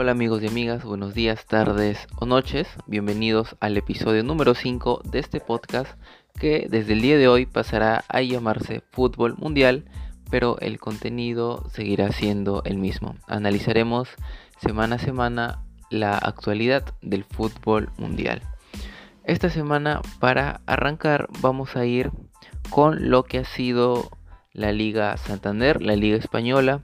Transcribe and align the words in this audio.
Hola 0.00 0.12
amigos 0.12 0.42
y 0.42 0.46
amigas, 0.46 0.82
buenos 0.82 1.12
días, 1.12 1.44
tardes 1.44 2.08
o 2.16 2.24
noches. 2.24 2.66
Bienvenidos 2.86 3.58
al 3.60 3.76
episodio 3.76 4.24
número 4.24 4.54
5 4.54 5.02
de 5.04 5.18
este 5.18 5.40
podcast 5.40 5.92
que 6.40 6.68
desde 6.70 6.94
el 6.94 7.02
día 7.02 7.18
de 7.18 7.28
hoy 7.28 7.44
pasará 7.44 8.02
a 8.08 8.22
llamarse 8.22 8.82
Fútbol 8.92 9.36
Mundial, 9.36 9.84
pero 10.30 10.58
el 10.60 10.80
contenido 10.80 11.68
seguirá 11.68 12.12
siendo 12.12 12.62
el 12.64 12.78
mismo. 12.78 13.16
Analizaremos 13.26 14.08
semana 14.56 14.96
a 14.96 15.00
semana 15.00 15.64
la 15.90 16.16
actualidad 16.16 16.94
del 17.02 17.24
fútbol 17.24 17.90
mundial. 17.98 18.40
Esta 19.24 19.50
semana 19.50 20.00
para 20.18 20.62
arrancar 20.64 21.28
vamos 21.42 21.76
a 21.76 21.84
ir 21.84 22.10
con 22.70 23.10
lo 23.10 23.24
que 23.24 23.40
ha 23.40 23.44
sido 23.44 24.08
la 24.54 24.72
Liga 24.72 25.14
Santander, 25.18 25.82
la 25.82 25.94
Liga 25.94 26.16
Española, 26.16 26.80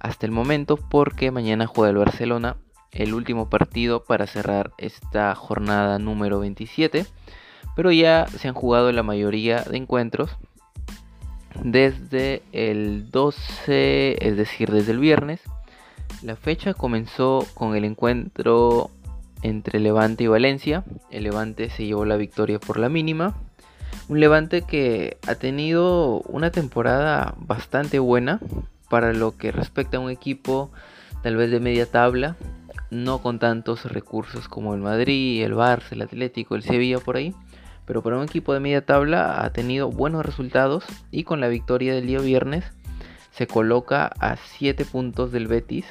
hasta 0.00 0.26
el 0.26 0.32
momento 0.32 0.76
porque 0.76 1.30
mañana 1.30 1.66
juega 1.66 1.90
el 1.90 1.98
Barcelona 1.98 2.56
el 2.92 3.14
último 3.14 3.50
partido 3.50 4.04
para 4.04 4.26
cerrar 4.26 4.72
esta 4.78 5.34
jornada 5.34 5.98
número 5.98 6.38
27 6.40 7.06
pero 7.76 7.92
ya 7.92 8.26
se 8.26 8.48
han 8.48 8.54
jugado 8.54 8.90
la 8.92 9.02
mayoría 9.02 9.62
de 9.62 9.76
encuentros 9.76 10.36
desde 11.62 12.42
el 12.52 13.10
12 13.10 14.26
es 14.26 14.36
decir 14.36 14.70
desde 14.70 14.92
el 14.92 14.98
viernes. 14.98 15.40
La 16.22 16.36
fecha 16.36 16.74
comenzó 16.74 17.46
con 17.54 17.76
el 17.76 17.84
encuentro 17.84 18.90
entre 19.42 19.80
Levante 19.80 20.24
y 20.24 20.26
Valencia. 20.26 20.84
El 21.10 21.24
Levante 21.24 21.70
se 21.70 21.86
llevó 21.86 22.04
la 22.04 22.16
victoria 22.16 22.58
por 22.58 22.78
la 22.78 22.88
mínima. 22.88 23.36
Un 24.08 24.20
Levante 24.20 24.62
que 24.62 25.18
ha 25.26 25.34
tenido 25.36 26.20
una 26.22 26.50
temporada 26.50 27.34
bastante 27.38 27.98
buena 27.98 28.40
para 28.88 29.12
lo 29.12 29.36
que 29.36 29.52
respecta 29.52 29.96
a 29.96 30.00
un 30.00 30.10
equipo 30.10 30.70
tal 31.22 31.36
vez 31.36 31.50
de 31.50 31.60
media 31.60 31.86
tabla, 31.86 32.36
no 32.90 33.18
con 33.20 33.38
tantos 33.38 33.84
recursos 33.84 34.48
como 34.48 34.74
el 34.74 34.80
Madrid, 34.80 35.42
el 35.42 35.54
Barça, 35.54 35.92
el 35.92 36.02
Atlético, 36.02 36.54
el 36.54 36.62
Sevilla 36.62 36.98
por 36.98 37.16
ahí, 37.16 37.34
pero 37.84 38.02
para 38.02 38.16
un 38.16 38.24
equipo 38.24 38.54
de 38.54 38.60
media 38.60 38.84
tabla 38.84 39.44
ha 39.44 39.52
tenido 39.52 39.90
buenos 39.90 40.24
resultados 40.24 40.84
y 41.10 41.24
con 41.24 41.40
la 41.40 41.48
victoria 41.48 41.94
del 41.94 42.06
día 42.06 42.20
viernes 42.20 42.64
se 43.30 43.46
coloca 43.46 44.10
a 44.18 44.36
7 44.36 44.84
puntos 44.84 45.32
del 45.32 45.46
Betis 45.46 45.86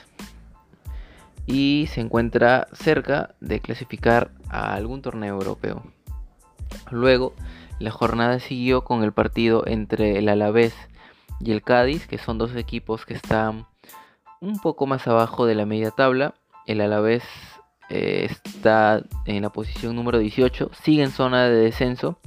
y 1.46 1.88
se 1.92 2.02
encuentra 2.02 2.68
cerca 2.74 3.36
de 3.40 3.62
clasificar 3.62 4.32
a 4.50 4.74
algún 4.74 5.02
torneo 5.02 5.36
europeo. 5.36 5.84
Luego, 6.92 7.34
la 7.80 7.92
jornada 7.92 8.40
siguió 8.40 8.84
con 8.84 9.04
el 9.04 9.14
partido 9.14 9.64
entre 9.66 10.20
el 10.20 10.30
Alavés 10.30 10.74
y 11.40 11.52
el 11.52 11.62
Cádiz, 11.62 12.08
que 12.08 12.18
son 12.18 12.38
dos 12.38 12.56
equipos 12.56 13.06
que 13.06 13.14
están 13.14 13.66
un 14.42 14.60
poco 14.60 14.86
más 14.86 15.08
abajo 15.08 15.46
de 15.46 15.56
la 15.56 15.66
media 15.66 15.92
tabla. 15.92 16.36
El 16.66 16.82
Alavés 16.82 17.24
eh, 17.90 18.28
está 18.46 19.02
en 19.26 19.42
la 19.42 19.50
posición 19.50 19.96
número 19.96 20.20
18, 20.20 20.72
sigue 20.84 21.04
en 21.04 21.12
zona 21.12 21.46
de 21.46 21.56
descenso, 21.56 22.20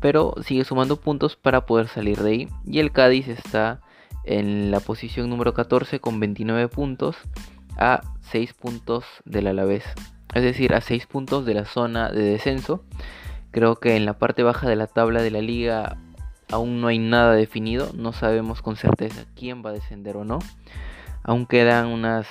pero 0.00 0.34
sigue 0.42 0.64
sumando 0.64 0.96
puntos 0.96 1.36
para 1.36 1.66
poder 1.66 1.88
salir 1.88 2.18
de 2.20 2.30
ahí. 2.30 2.48
Y 2.66 2.78
el 2.78 2.92
Cádiz 2.92 3.28
está 3.28 3.80
en 4.24 4.70
la 4.70 4.80
posición 4.80 5.28
número 5.28 5.52
14 5.52 6.00
con 6.00 6.18
29 6.20 6.68
puntos 6.68 7.16
a 7.76 8.02
6 8.30 8.54
puntos 8.54 9.04
del 9.24 9.46
Alavés. 9.46 9.84
Es 10.34 10.42
decir, 10.42 10.74
a 10.74 10.80
6 10.80 11.06
puntos 11.06 11.44
de 11.44 11.54
la 11.54 11.64
zona 11.64 12.10
de 12.10 12.22
descenso. 12.22 12.84
Creo 13.50 13.76
que 13.76 13.96
en 13.96 14.04
la 14.04 14.18
parte 14.18 14.42
baja 14.42 14.68
de 14.68 14.76
la 14.76 14.86
tabla 14.86 15.22
de 15.22 15.30
la 15.30 15.40
liga 15.40 15.96
aún 16.54 16.80
no 16.80 16.88
hay 16.88 16.98
nada 16.98 17.34
definido, 17.34 17.90
no 17.94 18.12
sabemos 18.12 18.62
con 18.62 18.76
certeza 18.76 19.26
quién 19.34 19.64
va 19.64 19.70
a 19.70 19.74
descender 19.74 20.16
o 20.16 20.24
no. 20.24 20.38
Aún 21.22 21.46
quedan 21.46 21.86
unas 21.86 22.26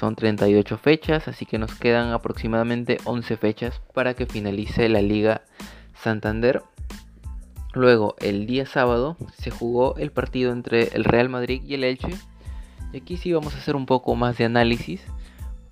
son 0.00 0.16
38 0.16 0.78
fechas, 0.78 1.28
así 1.28 1.44
que 1.44 1.58
nos 1.58 1.74
quedan 1.74 2.12
aproximadamente 2.12 2.96
11 3.04 3.36
fechas 3.36 3.82
para 3.92 4.14
que 4.14 4.24
finalice 4.24 4.88
la 4.88 5.02
Liga 5.02 5.42
Santander. 5.94 6.62
Luego, 7.74 8.16
el 8.18 8.46
día 8.46 8.64
sábado 8.64 9.18
se 9.36 9.50
jugó 9.50 9.96
el 9.98 10.10
partido 10.10 10.52
entre 10.52 10.84
el 10.96 11.04
Real 11.04 11.28
Madrid 11.28 11.62
y 11.66 11.74
el 11.74 11.84
Elche. 11.84 12.14
Y 12.94 12.96
aquí 12.96 13.18
sí 13.18 13.30
vamos 13.32 13.54
a 13.54 13.58
hacer 13.58 13.76
un 13.76 13.84
poco 13.84 14.16
más 14.16 14.38
de 14.38 14.46
análisis 14.46 15.02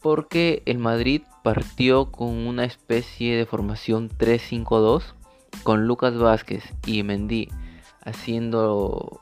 porque 0.01 0.63
el 0.67 0.79
Madrid 0.79 1.23
partió 1.43 2.13
con 2.13 2.29
una 2.29 2.65
especie 2.65 3.35
de 3.35 3.47
formación 3.47 4.11
3-5-2 4.11 5.15
con 5.63 5.87
Lucas 5.87 6.17
Vázquez 6.17 6.65
y 6.87 7.03
Mendy 7.03 7.49
haciendo 8.05 9.21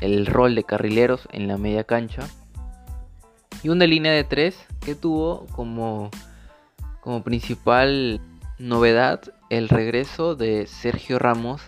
el 0.00 0.26
rol 0.26 0.54
de 0.54 0.64
carrileros 0.64 1.28
en 1.32 1.48
la 1.48 1.58
media 1.58 1.84
cancha. 1.84 2.22
Y 3.62 3.68
una 3.68 3.86
línea 3.86 4.12
de 4.12 4.24
tres 4.24 4.58
que 4.80 4.94
tuvo 4.94 5.46
como, 5.52 6.10
como 7.00 7.22
principal 7.22 8.20
novedad 8.58 9.20
el 9.50 9.68
regreso 9.68 10.36
de 10.36 10.66
Sergio 10.66 11.18
Ramos 11.18 11.62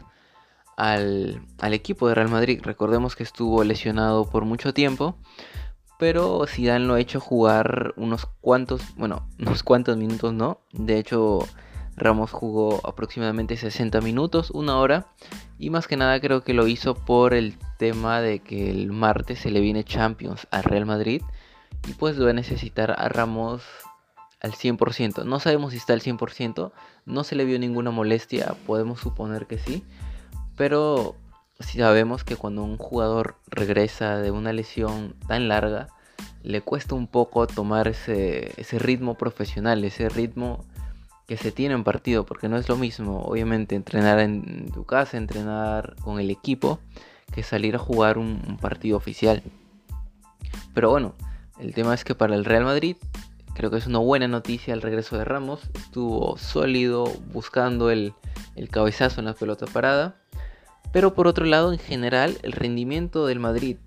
al, 0.77 1.41
al, 1.59 1.73
equipo 1.73 2.09
de 2.09 2.15
Real 2.15 2.28
Madrid. 2.28 2.61
Recordemos 2.63 3.17
que 3.17 3.23
estuvo 3.23 3.65
lesionado 3.65 4.28
por 4.28 4.45
mucho 4.45 4.75
tiempo. 4.75 5.17
Pero 5.99 6.47
Zidane 6.47 6.84
lo 6.84 6.95
ha 6.95 7.01
hecho 7.01 7.21
jugar 7.21 7.95
unos 7.97 8.27
cuantos, 8.41 8.83
bueno, 8.97 9.28
unos 9.39 9.63
cuantos 9.63 9.97
minutos, 9.97 10.33
¿no? 10.33 10.61
De 10.73 10.99
hecho, 10.99 11.41
Ramos 11.97 12.31
jugó 12.31 12.87
aproximadamente 12.87 13.57
60 13.57 14.01
minutos, 14.03 14.51
una 14.51 14.79
hora. 14.79 15.07
Y 15.59 15.71
más 15.71 15.89
que 15.89 15.97
nada 15.97 16.21
creo 16.21 16.43
que 16.43 16.53
lo 16.53 16.67
hizo 16.67 16.95
por 16.95 17.33
el 17.33 17.57
tema 17.79 18.21
de 18.21 18.41
que 18.41 18.71
el 18.71 18.93
martes 18.93 19.39
se 19.39 19.51
le 19.51 19.61
viene 19.61 19.84
Champions 19.84 20.47
al 20.51 20.65
Real 20.65 20.84
Madrid. 20.84 21.23
Y 21.89 21.95
pues 21.95 22.23
va 22.23 22.31
a 22.31 22.34
necesitar 22.34 22.95
a 22.99 23.09
Ramos 23.09 23.62
al 24.43 24.53
100%. 24.53 25.25
No 25.25 25.41
sabemos 25.41 25.73
si 25.73 25.79
está 25.79 25.95
al 25.95 26.03
100%. 26.03 26.73
No 27.07 27.25
se 27.25 27.34
le 27.34 27.47
vio 27.47 27.59
ninguna 27.59 27.91
molestia. 27.91 28.55
Podemos 28.67 29.01
suponer 29.01 29.47
que 29.47 29.59
sí. 29.59 29.83
Pero 30.55 31.17
si 31.61 31.78
sabemos 31.78 32.25
que 32.25 32.37
cuando 32.37 32.63
un 32.63 32.77
jugador 32.77 33.37
regresa 33.49 34.19
de 34.19 34.31
una 34.31 34.53
lesión 34.53 35.15
tan 35.27 35.49
larga, 35.49 35.89
le 36.43 36.61
cuesta 36.61 36.95
un 36.95 37.07
poco 37.07 37.47
tomar 37.47 37.89
ese, 37.89 38.53
ese 38.61 38.78
ritmo 38.78 39.15
profesional, 39.15 39.83
ese 39.84 40.09
ritmo 40.09 40.65
que 41.27 41.37
se 41.37 41.53
tiene 41.53 41.75
en 41.75 41.85
partido, 41.85 42.25
porque 42.25 42.49
no 42.49 42.57
es 42.57 42.69
lo 42.69 42.77
mismo, 42.77 43.23
obviamente, 43.23 43.75
entrenar 43.75 44.21
en 44.21 44.71
tu 44.73 44.85
casa, 44.85 45.17
entrenar 45.17 45.97
con 46.01 46.21
el 46.21 46.31
equipo, 46.31 46.79
que 47.33 47.43
salir 47.43 47.75
a 47.75 47.79
jugar 47.79 48.19
un, 48.19 48.59
partido 48.61 48.97
oficial. 48.97 49.43
Pero 50.73 50.91
bueno, 50.91 51.15
el 51.59 51.75
tema 51.75 51.95
es 51.95 52.05
que 52.05 52.15
para 52.15 52.35
el 52.35 52.45
Real 52.45 52.65
Madrid, 52.65 52.97
creo 53.55 53.71
que 53.71 53.79
es 53.79 53.87
una 53.87 53.99
buena 53.99 54.29
noticia 54.29 54.73
el 54.73 54.83
regreso 54.83 55.19
de 55.19 55.25
Ramos. 55.25 55.69
Estuvo 55.75 56.39
sólido, 56.39 57.13
buscando 57.33 57.91
el, 57.91 58.15
el 58.55 58.69
cabezazo 58.69 59.21
en 59.21 59.27
la 59.27 59.35
pelota 59.35 59.67
parada. 59.67 60.17
Pero 60.93 61.15
por 61.15 61.27
otro 61.27 61.45
lado, 61.45 61.73
en 61.73 61.79
general, 61.79 62.39
el 62.43 62.53
rendimiento 62.53 63.27
del 63.27 63.41
Madrid 63.41 63.79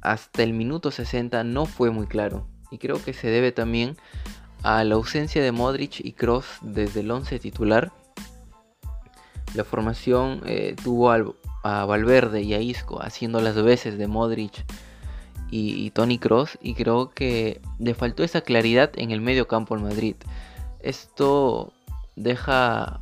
hasta 0.00 0.42
el 0.42 0.54
minuto 0.54 0.90
60 0.90 1.44
no 1.44 1.66
fue 1.66 1.90
muy 1.90 2.06
claro. 2.06 2.46
Y 2.70 2.78
creo 2.78 3.02
que 3.04 3.12
se 3.12 3.28
debe 3.28 3.52
también 3.52 3.96
a 4.62 4.84
la 4.84 4.94
ausencia 4.94 5.42
de 5.42 5.52
Modric 5.52 6.00
y 6.00 6.12
Cross 6.12 6.46
desde 6.62 7.00
el 7.00 7.10
11 7.10 7.38
titular, 7.38 7.92
la 9.54 9.64
formación 9.64 10.42
eh, 10.46 10.76
tuvo 10.82 11.10
a 11.10 11.84
Valverde 11.84 12.42
y 12.42 12.54
a 12.54 12.60
Isco 12.60 13.02
haciendo 13.02 13.40
las 13.40 13.60
veces 13.60 13.98
de 13.98 14.06
Modric 14.06 14.64
y, 15.50 15.90
Tony 15.90 16.18
Cross 16.18 16.58
y 16.62 16.72
creo 16.72 17.10
que 17.10 17.60
le 17.78 17.92
faltó 17.92 18.24
esa 18.24 18.40
claridad 18.40 18.90
en 18.94 19.10
el 19.10 19.20
medio 19.20 19.46
campo 19.46 19.76
en 19.76 19.82
Madrid. 19.82 20.16
Esto 20.80 21.74
deja 22.16 23.00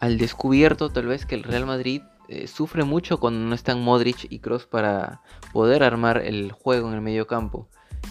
al 0.00 0.18
descubierto 0.18 0.90
tal 0.90 1.06
vez 1.06 1.24
que 1.24 1.34
el 1.34 1.44
Real 1.44 1.64
Madrid 1.64 2.02
eh, 2.28 2.46
sufre 2.46 2.84
mucho 2.84 3.18
cuando 3.18 3.40
no 3.40 3.54
están 3.54 3.82
Modric 3.82 4.26
y 4.30 4.40
Cross 4.40 4.66
para 4.66 5.22
poder 5.54 5.82
armar 5.82 6.18
el 6.18 6.52
juego 6.52 6.88
en 6.88 6.94
el 6.94 7.00
medio 7.00 7.26
campo. 7.26 7.66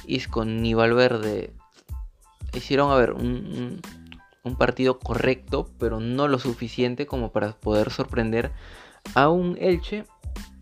Isco 0.09 0.45
ni 0.45 0.73
Valverde 0.73 1.53
hicieron, 2.53 2.91
a 2.91 2.95
ver, 2.95 3.13
un, 3.13 3.81
partido 4.57 4.97
correcto, 4.97 5.69
pero 5.77 5.99
no 5.99 6.27
lo 6.27 6.39
suficiente 6.39 7.05
como 7.05 7.31
para 7.31 7.51
poder 7.51 7.91
sorprender 7.91 8.51
a 9.13 9.29
un 9.29 9.55
Elche 9.61 10.05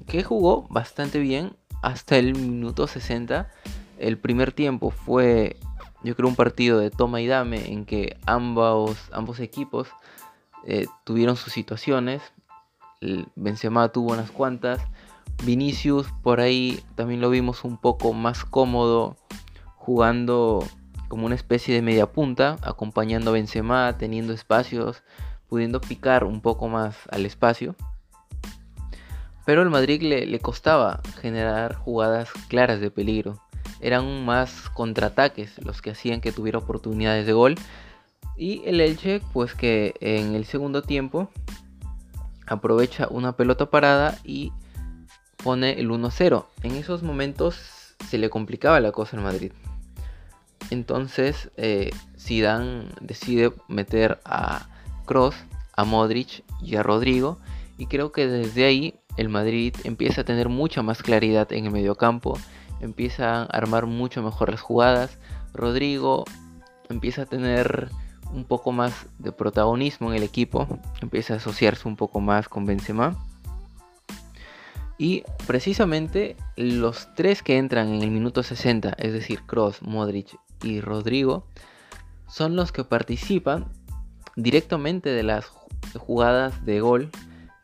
que 0.07 0.23
jugó 0.23 0.67
bastante 0.69 1.19
bien 1.19 1.55
hasta 1.81 2.17
el 2.17 2.35
minuto 2.35 2.88
60. 2.88 3.49
El 3.97 4.17
primer 4.17 4.51
tiempo 4.51 4.91
fue, 4.91 5.55
yo 6.03 6.17
creo, 6.17 6.27
un 6.27 6.35
partido 6.35 6.79
de 6.79 6.91
toma 6.91 7.21
y 7.21 7.27
dame 7.27 7.71
en 7.71 7.85
que 7.85 8.17
ambos, 8.25 8.97
ambos 9.13 9.39
equipos 9.39 9.88
eh, 10.65 10.88
tuvieron 11.05 11.38
sus 11.38 11.53
situaciones. 11.53 12.21
El 13.00 13.29
Benzema 13.35 13.88
tuvo 13.89 14.11
unas 14.11 14.31
cuantas. 14.31 14.81
Vinicius 15.44 16.07
por 16.24 16.39
ahí 16.39 16.84
también 16.95 17.22
lo 17.22 17.30
vimos 17.30 17.63
un 17.63 17.78
poco 17.78 18.13
más 18.13 18.44
cómodo 18.44 19.18
jugando 19.75 20.63
como 21.07 21.25
una 21.25 21.36
especie 21.36 21.74
de 21.74 21.81
media 21.81 22.07
punta, 22.07 22.57
acompañando 22.62 23.30
a 23.30 23.34
Benzema, 23.34 23.98
teniendo 23.98 24.34
espacios, 24.34 25.04
pudiendo 25.48 25.80
picar 25.80 26.24
un 26.24 26.42
poco 26.42 26.68
más 26.68 26.95
al 27.10 27.25
espacio. 27.25 27.75
Pero 29.45 29.62
al 29.62 29.69
Madrid 29.69 30.01
le, 30.01 30.25
le, 30.25 30.39
costaba 30.39 31.01
generar 31.22 31.75
jugadas 31.75 32.30
claras 32.50 32.81
de 32.81 32.92
peligro. 32.92 33.42
eran 33.80 34.25
más 34.25 34.69
contraataques 34.72 35.63
los 35.63 35.81
que 35.81 35.92
hacían 35.92 36.19
que 36.19 36.34
tuviera 36.34 36.57
oportunidades 36.57 37.25
de 37.25 37.34
gol. 37.34 37.56
Y 38.36 38.62
el 38.66 38.81
Elche, 38.81 39.22
pues 39.31 39.54
que 39.54 39.94
en 40.01 40.36
el 40.36 40.45
segundo 40.45 40.81
tiempo 40.81 41.30
aprovecha 42.45 43.07
una 43.10 43.38
pelota 43.38 43.69
parada 43.69 44.18
y 44.24 44.51
pone 45.47 45.79
el 45.79 45.89
1-0. 45.89 46.45
En 46.63 46.75
esos 46.75 47.03
momentos 47.03 47.95
se 48.09 48.17
le 48.17 48.29
complicaba 48.29 48.81
la 48.81 48.91
cosa 48.91 49.15
al 49.15 49.23
Madrid. 49.23 49.53
Entonces 50.71 51.51
eh, 51.55 51.91
decide 52.99 53.53
meter 53.69 54.19
a 54.25 54.67
Cross, 55.05 55.35
a 55.73 55.85
Modric 55.85 56.44
y 56.61 56.75
a 56.75 56.83
Rodrigo. 56.83 57.38
Y 57.77 57.85
creo 57.85 58.11
que 58.11 58.27
desde 58.27 58.65
ahí 58.65 58.99
el 59.15 59.29
Madrid 59.29 59.73
empieza 59.85 60.19
a 60.19 60.25
tener 60.25 60.49
mucha 60.49 60.81
más 60.81 61.01
claridad 61.01 61.50
en 61.53 61.67
el 61.67 61.71
mediocampo. 61.71 62.38
Empieza 62.81 63.43
a 63.43 63.45
armar 63.45 63.85
mucho 63.85 64.21
mejor 64.21 64.51
las 64.51 64.59
jugadas. 64.59 65.17
Rodrigo 65.53 66.25
empieza 66.89 67.21
a 67.21 67.25
tener 67.25 67.88
un 68.33 68.43
poco 68.43 68.73
más 68.73 69.05
de 69.17 69.31
protagonismo 69.31 70.09
en 70.09 70.17
el 70.17 70.23
equipo. 70.23 70.67
Empieza 71.01 71.35
a 71.35 71.38
asociarse 71.38 71.88
un 71.88 71.95
poco 71.95 72.19
más 72.19 72.50
con 72.50 72.65
Benzema. 72.65 73.15
Y 74.97 75.23
precisamente 75.45 76.35
los 76.55 77.13
tres 77.15 77.44
que 77.44 77.57
entran 77.57 77.94
en 77.94 78.01
el 78.01 78.11
minuto 78.11 78.41
60, 78.41 78.95
es 78.97 79.13
decir, 79.13 79.41
Cross, 79.45 79.81
Modric 79.83 80.39
y 80.63 80.81
Rodrigo, 80.81 81.45
son 82.27 82.55
los 82.55 82.71
que 82.71 82.83
participan 82.83 83.65
directamente 84.35 85.09
de 85.09 85.23
las 85.23 85.51
jugadas 85.97 86.65
de 86.65 86.79
gol 86.79 87.09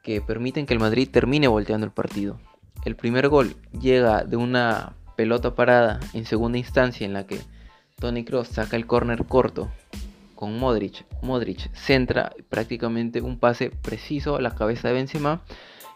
que 0.04 0.22
permiten 0.22 0.66
que 0.66 0.74
el 0.74 0.80
Madrid 0.80 1.10
termine 1.12 1.48
volteando 1.48 1.86
el 1.86 1.92
partido. 1.92 2.40
El 2.86 2.96
primer 2.96 3.30
gol 3.30 3.56
llega 3.80 4.24
de 4.24 4.36
una 4.36 4.94
pelota 5.16 5.56
parada 5.56 6.00
en 6.14 6.26
segunda 6.26 6.58
instancia 6.58 7.06
en 7.06 7.14
la 7.14 7.26
que 7.26 7.40
Tony 8.00 8.26
Cross 8.26 8.50
saca 8.50 8.76
el 8.76 8.86
córner 8.86 9.26
corto 9.26 9.70
con 10.36 10.60
Modric. 10.60 11.06
Modric 11.22 11.74
centra 11.74 12.34
prácticamente 12.50 13.22
un 13.22 13.40
pase 13.40 13.70
preciso 13.70 14.36
a 14.36 14.42
la 14.42 14.56
cabeza 14.56 14.90
de 14.90 14.96
Benzema 14.96 15.42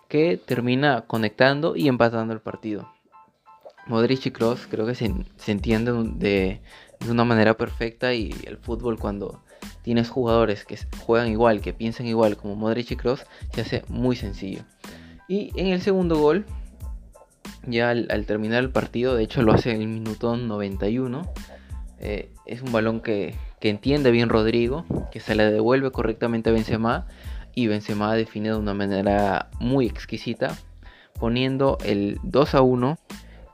que 0.07 0.37
termina 0.37 1.01
conectando 1.01 1.75
y 1.75 1.87
empatando 1.87 2.33
el 2.33 2.39
partido. 2.39 2.91
Modric 3.87 4.25
y 4.25 4.31
Cross 4.31 4.67
creo 4.69 4.85
que 4.85 4.95
se, 4.95 5.05
entienden 5.47 6.19
de, 6.19 6.61
de, 6.99 7.11
una 7.11 7.23
manera 7.23 7.55
perfecta 7.55 8.13
y 8.13 8.33
el 8.45 8.57
fútbol 8.57 8.99
cuando 8.99 9.41
tienes 9.81 10.09
jugadores 10.09 10.65
que 10.65 10.77
juegan 10.99 11.29
igual, 11.29 11.61
que 11.61 11.73
piensan 11.73 12.05
igual 12.07 12.35
como 12.35 12.55
Modric 12.55 12.91
y 12.91 12.95
Cross, 12.95 13.25
se 13.53 13.61
hace 13.61 13.83
muy 13.87 14.15
sencillo. 14.15 14.63
Y 15.27 15.51
en 15.55 15.67
el 15.67 15.81
segundo 15.81 16.17
gol, 16.19 16.45
ya 17.65 17.89
al, 17.89 18.25
terminar 18.25 18.63
el 18.63 18.69
partido, 18.69 19.15
de 19.15 19.23
hecho 19.23 19.41
lo 19.41 19.53
hace 19.53 19.71
en 19.71 19.81
el 19.81 19.87
minuto 19.87 20.35
91, 20.35 21.31
eh, 21.99 22.29
es 22.45 22.61
un 22.61 22.71
balón 22.71 23.01
que, 23.01 23.35
que 23.59 23.69
entiende 23.69 24.11
bien 24.11 24.29
Rodrigo, 24.29 24.85
que 25.11 25.19
se 25.19 25.35
le 25.35 25.51
devuelve 25.51 25.91
correctamente 25.91 26.49
a 26.49 26.53
Benzema 26.53 27.07
y 27.57 27.65
Benzema 27.65 28.13
define 28.13 28.49
de 28.49 28.55
una 28.55 28.75
manera 28.75 29.49
muy 29.59 29.87
exquisita, 29.87 30.55
poniendo 31.19 31.79
el 31.83 32.19
2 32.21 32.53
a 32.53 32.61
1 32.61 32.99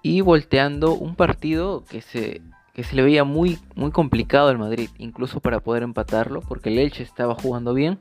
y 0.02 0.20
volteando 0.20 0.94
un 0.94 1.16
partido 1.16 1.86
que 1.86 2.02
se, 2.02 2.42
que 2.74 2.84
se 2.84 2.98
le 2.98 3.04
veía 3.04 3.24
muy, 3.24 3.60
muy 3.76 3.92
complicado 3.92 4.50
al 4.50 4.58
Madrid, 4.58 4.90
incluso 4.98 5.40
para 5.40 5.62
poder 5.62 5.84
empatarlo, 5.84 6.42
porque 6.42 6.68
el 6.68 6.80
Elche 6.80 7.02
estaba 7.02 7.34
jugando 7.34 7.74
bien, 7.74 7.98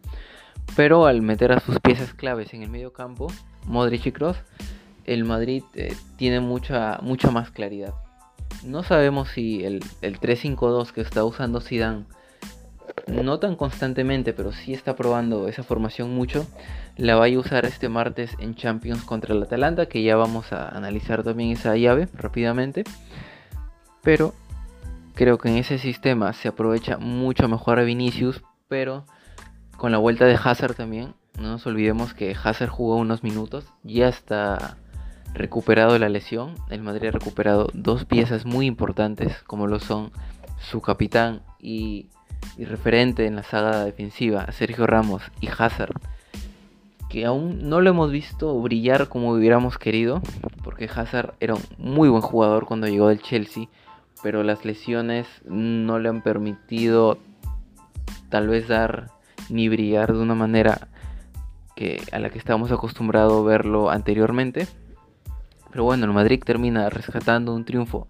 pero 0.75 1.07
al 1.07 1.23
meter 1.23 1.53
a 1.53 1.61
sus 1.61 1.79
piezas 1.79 2.15
claves 2.15 2.53
en 2.53 2.65
el 2.65 2.69
medio 2.69 2.93
campo, 2.93 3.29
Modric 3.67 4.05
y 4.07 4.11
Kroos, 4.11 4.39
el 5.05 5.25
Madrid 5.25 5.63
eh, 5.75 5.95
tiene 6.17 6.41
mucha, 6.41 6.99
mucha 7.01 7.31
más 7.31 7.53
claridad. 7.53 7.95
No 8.65 8.83
sabemos 8.83 9.29
si 9.29 9.63
el, 9.63 9.85
el 10.01 10.19
3-5-2 10.19 10.91
que 10.91 11.03
está 11.03 11.23
usando 11.25 11.61
Zidane 11.61 12.07
no 13.07 13.39
tan 13.39 13.57
constantemente, 13.57 14.33
pero 14.33 14.53
sí 14.53 14.73
está 14.73 14.97
probando 14.97 15.49
esa 15.49 15.63
formación 15.63 16.15
mucho. 16.15 16.47
La 16.97 17.17
va 17.17 17.27
a 17.27 17.39
usar 17.39 17.65
este 17.65 17.89
martes 17.89 18.37
en 18.39 18.55
Champions 18.55 19.03
contra 19.05 19.35
el 19.35 19.43
Atalanta, 19.43 19.87
que 19.87 20.03
ya 20.03 20.17
vamos 20.17 20.53
a 20.53 20.69
analizar 20.69 21.23
también 21.23 21.51
esa 21.51 21.77
llave 21.77 22.09
rápidamente. 22.15 22.85
Pero 24.03 24.35
creo 25.15 25.39
que 25.39 25.49
en 25.49 25.57
ese 25.57 25.79
sistema 25.79 26.33
se 26.33 26.49
aprovecha 26.49 26.99
mucho 26.99 27.49
mejor 27.49 27.79
a 27.79 27.85
Vinicius, 27.85 28.43
pero 28.69 29.05
con 29.77 29.93
la 29.93 29.99
vuelta 29.99 30.27
de 30.27 30.39
Hazard 30.43 30.75
también. 30.75 31.15
No 31.39 31.49
nos 31.49 31.67
olvidemos 31.67 32.15
que 32.15 32.37
Hazard 32.43 32.69
jugó 32.69 32.97
unos 32.97 33.23
minutos, 33.23 33.65
ya 33.83 34.09
está 34.09 34.77
recuperado 35.35 35.99
la 35.99 36.09
lesión. 36.09 36.55
El 36.69 36.83
Madrid 36.83 37.09
ha 37.09 37.13
recuperado 37.13 37.69
dos 37.73 38.05
piezas 38.05 38.45
muy 38.45 38.67
importantes, 38.67 39.43
como 39.45 39.67
lo 39.67 39.81
son 39.81 40.13
su 40.61 40.81
capitán 40.81 41.43
y 41.59 42.09
y 42.57 42.65
referente 42.65 43.27
en 43.27 43.37
la 43.37 43.43
saga 43.43 43.85
defensiva, 43.85 44.51
Sergio 44.53 44.87
Ramos 44.87 45.23
y 45.41 45.49
Hazard, 45.49 45.95
que 47.09 47.27
aún 47.27 47.69
no 47.69 47.81
lo 47.81 47.91
hemos 47.91 48.11
visto 48.11 48.59
brillar 48.61 49.09
como 49.09 49.33
hubiéramos 49.33 49.79
querido, 49.79 50.23
porque 50.65 50.89
Hazard 50.95 51.35
era 51.41 51.55
un 51.55 51.63
muy 51.79 52.09
buen 52.09 52.23
jugador 52.23 52.67
cuando 52.67 52.87
llegó 52.87 53.09
del 53.09 53.21
Chelsea, 53.21 53.69
pero 54.23 54.43
las 54.43 54.65
lesiones 54.65 55.27
no 55.45 55.99
le 55.99 56.09
han 56.09 56.23
permitido 56.23 57.19
tal 58.29 58.49
vez 58.49 58.69
dar 58.69 59.11
ni 59.51 59.69
brillar 59.69 60.13
de 60.13 60.21
una 60.21 60.35
manera 60.35 60.89
que 61.77 62.03
a 62.13 62.19
la 62.19 62.31
que 62.31 62.39
estábamos 62.39 62.71
acostumbrados 62.73 63.41
a 63.41 63.47
verlo 63.47 63.91
anteriormente. 63.91 64.67
Pero 65.71 65.85
bueno, 65.85 66.07
el 66.07 66.13
Madrid 66.13 66.43
termina 66.45 66.89
rescatando 66.91 67.55
un 67.55 67.65
triunfo 67.65 68.09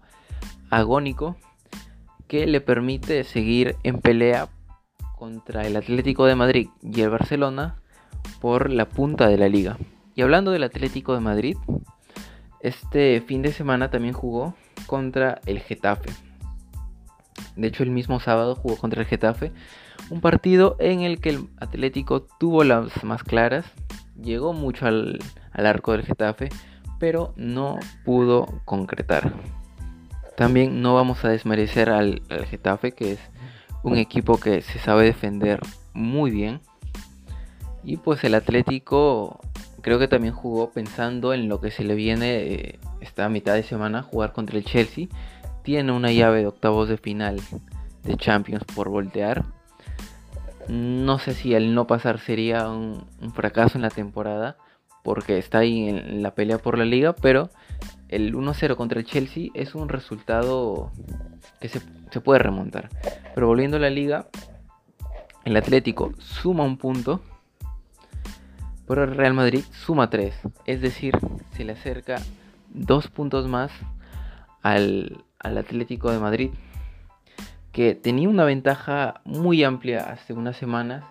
agónico 0.69 1.35
que 2.27 2.47
le 2.47 2.61
permite 2.61 3.23
seguir 3.23 3.75
en 3.83 3.99
pelea 3.99 4.49
contra 5.17 5.65
el 5.65 5.75
Atlético 5.75 6.25
de 6.25 6.35
Madrid 6.35 6.69
y 6.81 7.01
el 7.01 7.09
Barcelona 7.09 7.81
por 8.41 8.71
la 8.71 8.89
punta 8.89 9.27
de 9.27 9.37
la 9.37 9.49
liga. 9.49 9.77
Y 10.15 10.21
hablando 10.21 10.51
del 10.51 10.63
Atlético 10.63 11.13
de 11.13 11.19
Madrid, 11.19 11.57
este 12.59 13.21
fin 13.21 13.41
de 13.41 13.51
semana 13.51 13.89
también 13.89 14.13
jugó 14.13 14.53
contra 14.85 15.41
el 15.45 15.59
Getafe. 15.59 16.11
De 17.55 17.67
hecho, 17.67 17.83
el 17.83 17.91
mismo 17.91 18.19
sábado 18.19 18.55
jugó 18.55 18.77
contra 18.77 19.01
el 19.01 19.07
Getafe. 19.07 19.51
Un 20.09 20.21
partido 20.21 20.75
en 20.79 21.01
el 21.01 21.19
que 21.19 21.29
el 21.29 21.47
Atlético 21.57 22.23
tuvo 22.39 22.63
las 22.63 23.03
más 23.03 23.23
claras. 23.23 23.65
Llegó 24.21 24.53
mucho 24.53 24.85
al, 24.85 25.19
al 25.51 25.65
arco 25.65 25.91
del 25.91 26.05
Getafe. 26.05 26.49
Pero 26.99 27.33
no 27.35 27.79
pudo 28.05 28.61
concretar. 28.65 29.33
También 30.35 30.81
no 30.81 30.95
vamos 30.95 31.23
a 31.25 31.29
desmerecer 31.29 31.89
al, 31.89 32.21
Getafe, 32.49 32.93
que 32.93 33.13
es 33.13 33.19
un 33.83 33.97
equipo 33.97 34.39
que 34.39 34.61
se 34.61 34.79
sabe 34.79 35.05
defender 35.05 35.59
muy 35.93 36.31
bien. 36.31 36.61
Y 37.83 37.97
pues 37.97 38.23
el 38.23 38.33
Atlético 38.33 39.39
creo 39.81 39.99
que 39.99 40.07
también 40.07 40.33
jugó 40.33 40.71
pensando 40.71 41.33
en 41.33 41.49
lo 41.49 41.59
que 41.59 41.69
se 41.69 41.83
le 41.83 41.93
viene 41.93 42.37
eh, 42.37 42.79
esta 43.01 43.27
mitad 43.29 43.53
de 43.53 43.63
semana, 43.63 44.01
jugar 44.01 44.31
contra 44.31 44.57
el 44.57 44.63
Chelsea. 44.63 45.07
Tiene 45.63 45.91
una 45.91 46.11
llave 46.11 46.39
de 46.39 46.47
octavos 46.47 46.89
de 46.89 46.97
final 46.97 47.39
de 48.03 48.17
Champions 48.17 48.63
por 48.63 48.89
voltear. 48.89 49.43
No 50.67 51.19
sé 51.19 51.33
si 51.33 51.53
el 51.53 51.75
no 51.75 51.87
pasar 51.87 52.19
sería 52.19 52.69
un, 52.69 53.05
un 53.21 53.33
fracaso 53.33 53.77
en 53.77 53.81
la 53.81 53.89
temporada, 53.89 54.57
porque 55.03 55.37
está 55.37 55.59
ahí 55.59 55.89
en 55.89 56.23
la 56.23 56.33
pelea 56.33 56.57
por 56.57 56.77
la 56.77 56.85
liga, 56.85 57.13
pero 57.13 57.49
el 58.15 58.35
1-0 58.35 58.75
contra 58.75 58.99
el 58.99 59.05
Chelsea 59.05 59.49
es 59.53 59.73
un 59.73 59.89
resultado 59.89 60.91
que 61.59 61.69
se, 61.69 61.81
puede 62.21 62.39
remontar. 62.39 62.89
Pero 63.33 63.47
volviendo 63.47 63.77
a 63.77 63.79
la 63.79 63.89
liga, 63.89 64.27
el 65.45 65.57
Atlético 65.57 66.11
suma 66.19 66.63
un 66.63 66.77
punto, 66.77 67.21
pero 68.87 69.03
el 69.03 69.15
Real 69.15 69.33
Madrid 69.33 69.63
suma 69.71 70.09
3. 70.09 70.35
Es 70.65 70.81
decir, 70.81 71.17
se 71.55 71.63
le 71.63 71.73
acerca 71.73 72.21
dos 72.69 73.07
puntos 73.07 73.47
más 73.47 73.71
al, 74.61 75.23
Atlético 75.39 76.11
de 76.11 76.19
Madrid, 76.19 76.51
que 77.71 77.95
tenía 77.95 78.29
una 78.29 78.45
ventaja 78.45 79.21
muy 79.25 79.63
amplia 79.63 80.09
hace 80.09 80.33
unas 80.33 80.55
semanas, 80.55 81.03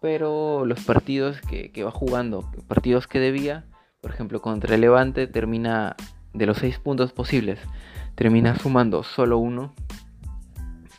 pero 0.00 0.64
los 0.64 0.82
partidos 0.84 1.42
que, 1.42 1.72
que 1.72 1.84
va 1.84 1.90
jugando, 1.90 2.50
partidos 2.68 3.06
que 3.06 3.18
debía, 3.18 3.66
por 4.00 4.12
ejemplo 4.12 4.40
contra 4.40 4.76
el 4.76 4.80
Levante, 4.80 5.26
termina 5.26 5.94
de 6.32 6.46
los 6.46 6.58
6 6.58 6.78
puntos 6.78 7.12
posibles, 7.12 7.58
termina 8.14 8.56
sumando 8.56 9.02
solo 9.02 9.38
uno. 9.38 9.74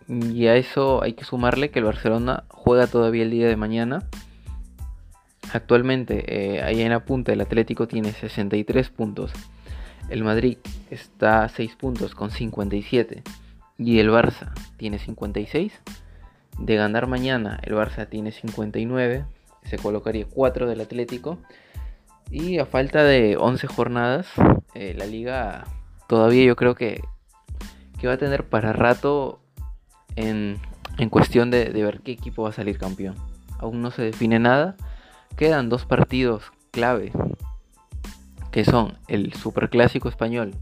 Y 0.08 0.48
a 0.48 0.56
eso 0.56 1.02
hay 1.04 1.14
que 1.14 1.24
sumarle 1.24 1.72
que 1.72 1.80
el 1.80 1.86
Barcelona 1.86 2.44
juega 2.50 2.88
todavía 2.88 3.24
el 3.24 3.32
día 3.32 3.48
de 3.48 3.56
mañana. 3.56 4.04
Actualmente, 5.54 6.56
eh, 6.56 6.62
ahí 6.64 6.82
en 6.82 6.92
la 6.92 7.06
punta, 7.06 7.34
el 7.34 7.42
Atlético 7.42 7.88
tiene 7.88 8.12
63 8.12 8.90
puntos. 8.90 9.32
El 10.10 10.24
Madrid 10.24 10.58
está 10.90 11.44
a 11.44 11.50
6 11.50 11.76
puntos 11.76 12.16
con 12.16 12.32
57. 12.32 13.24
Y 13.78 14.00
el 14.00 14.10
Barça 14.10 14.54
tiene 14.78 15.00
56. 15.00 15.74
De 16.60 16.76
ganar 16.76 17.08
mañana, 17.08 17.60
el 17.64 17.74
Barça 17.74 18.08
tiene 18.08 18.32
59. 18.32 19.26
Se 19.64 19.78
colocaría 19.78 20.26
4 20.26 20.68
del 20.68 20.82
Atlético. 20.82 21.40
Y 22.32 22.60
a 22.60 22.66
falta 22.66 23.04
de 23.04 23.36
11 23.38 23.68
jornadas, 23.68 24.28
eh, 24.74 24.96
la 24.98 25.06
liga 25.06 25.66
todavía 26.08 26.46
yo 26.46 26.56
creo 26.56 26.76
que 26.76 27.02
que 28.02 28.08
va 28.08 28.14
a 28.14 28.18
tener 28.18 28.46
para 28.50 28.74
rato 28.74 29.42
en, 30.16 30.60
cuestión 31.12 31.52
de, 31.52 31.66
de, 31.66 31.84
ver 31.84 32.02
qué 32.02 32.12
equipo 32.12 32.44
va 32.44 32.50
a 32.50 32.54
salir 32.54 32.80
campeón. 32.80 33.16
Aún 33.60 33.84
no 33.84 33.92
se 33.92 34.02
define 34.02 34.40
nada. 34.40 34.76
Quedan 35.38 35.70
dos 35.70 35.86
partidos 35.86 36.52
clave, 36.72 37.12
que 38.52 38.66
son 38.66 38.98
el 39.08 39.34
Superclásico 39.34 40.10
español, 40.10 40.56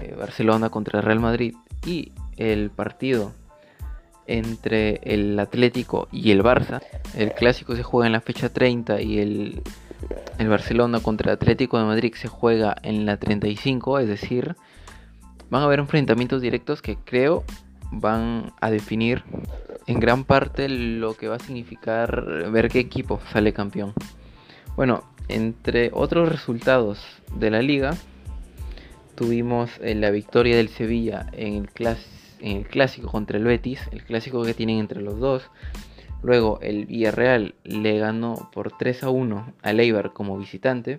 eh, 0.00 0.16
Barcelona 0.18 0.68
contra 0.68 1.00
Real 1.00 1.20
Madrid, 1.20 1.54
y 1.86 2.10
el 2.36 2.70
partido 2.70 3.32
entre 4.26 5.00
el 5.04 5.38
Atlético 5.38 6.08
y 6.10 6.32
el 6.32 6.42
Barça. 6.42 6.82
El 7.16 7.32
clásico 7.34 7.76
se 7.76 7.84
juega 7.84 8.06
en 8.06 8.12
la 8.12 8.20
fecha 8.20 8.48
30 8.48 9.00
y 9.00 9.20
el, 9.20 9.62
el 10.38 10.48
Barcelona 10.48 11.00
contra 11.00 11.32
Atlético 11.32 11.78
de 11.78 11.84
Madrid 11.84 12.14
se 12.14 12.28
juega 12.28 12.76
en 12.82 13.06
la 13.06 13.16
35, 13.16 13.98
es 13.98 14.08
decir, 14.08 14.56
van 15.50 15.62
a 15.62 15.64
haber 15.64 15.80
enfrentamientos 15.80 16.42
directos 16.42 16.82
que 16.82 16.96
creo 16.96 17.44
van 17.90 18.52
a 18.60 18.70
definir 18.70 19.24
en 19.86 20.00
gran 20.00 20.24
parte 20.24 20.68
lo 20.68 21.14
que 21.14 21.28
va 21.28 21.36
a 21.36 21.40
significar 21.40 22.50
ver 22.50 22.68
qué 22.68 22.78
equipo 22.78 23.20
sale 23.32 23.52
campeón. 23.52 23.94
Bueno, 24.76 25.04
entre 25.28 25.90
otros 25.92 26.28
resultados 26.28 27.04
de 27.34 27.50
la 27.50 27.62
liga, 27.62 27.96
tuvimos 29.14 29.70
eh, 29.80 29.94
la 29.94 30.10
victoria 30.10 30.56
del 30.56 30.68
Sevilla 30.68 31.26
en 31.32 31.54
el, 31.54 31.96
en 32.40 32.56
el 32.58 32.66
clásico 32.68 33.10
contra 33.10 33.38
el 33.38 33.44
Betis, 33.44 33.80
el 33.90 34.04
clásico 34.04 34.44
que 34.44 34.54
tienen 34.54 34.78
entre 34.78 35.00
los 35.00 35.18
dos. 35.18 35.50
Luego 36.22 36.58
el 36.60 36.86
Villarreal 36.86 37.54
le 37.64 37.98
ganó 37.98 38.50
por 38.52 38.76
3 38.76 39.04
a 39.04 39.10
1 39.10 39.54
al 39.62 39.80
Eibar 39.80 40.12
como 40.12 40.38
visitante. 40.38 40.98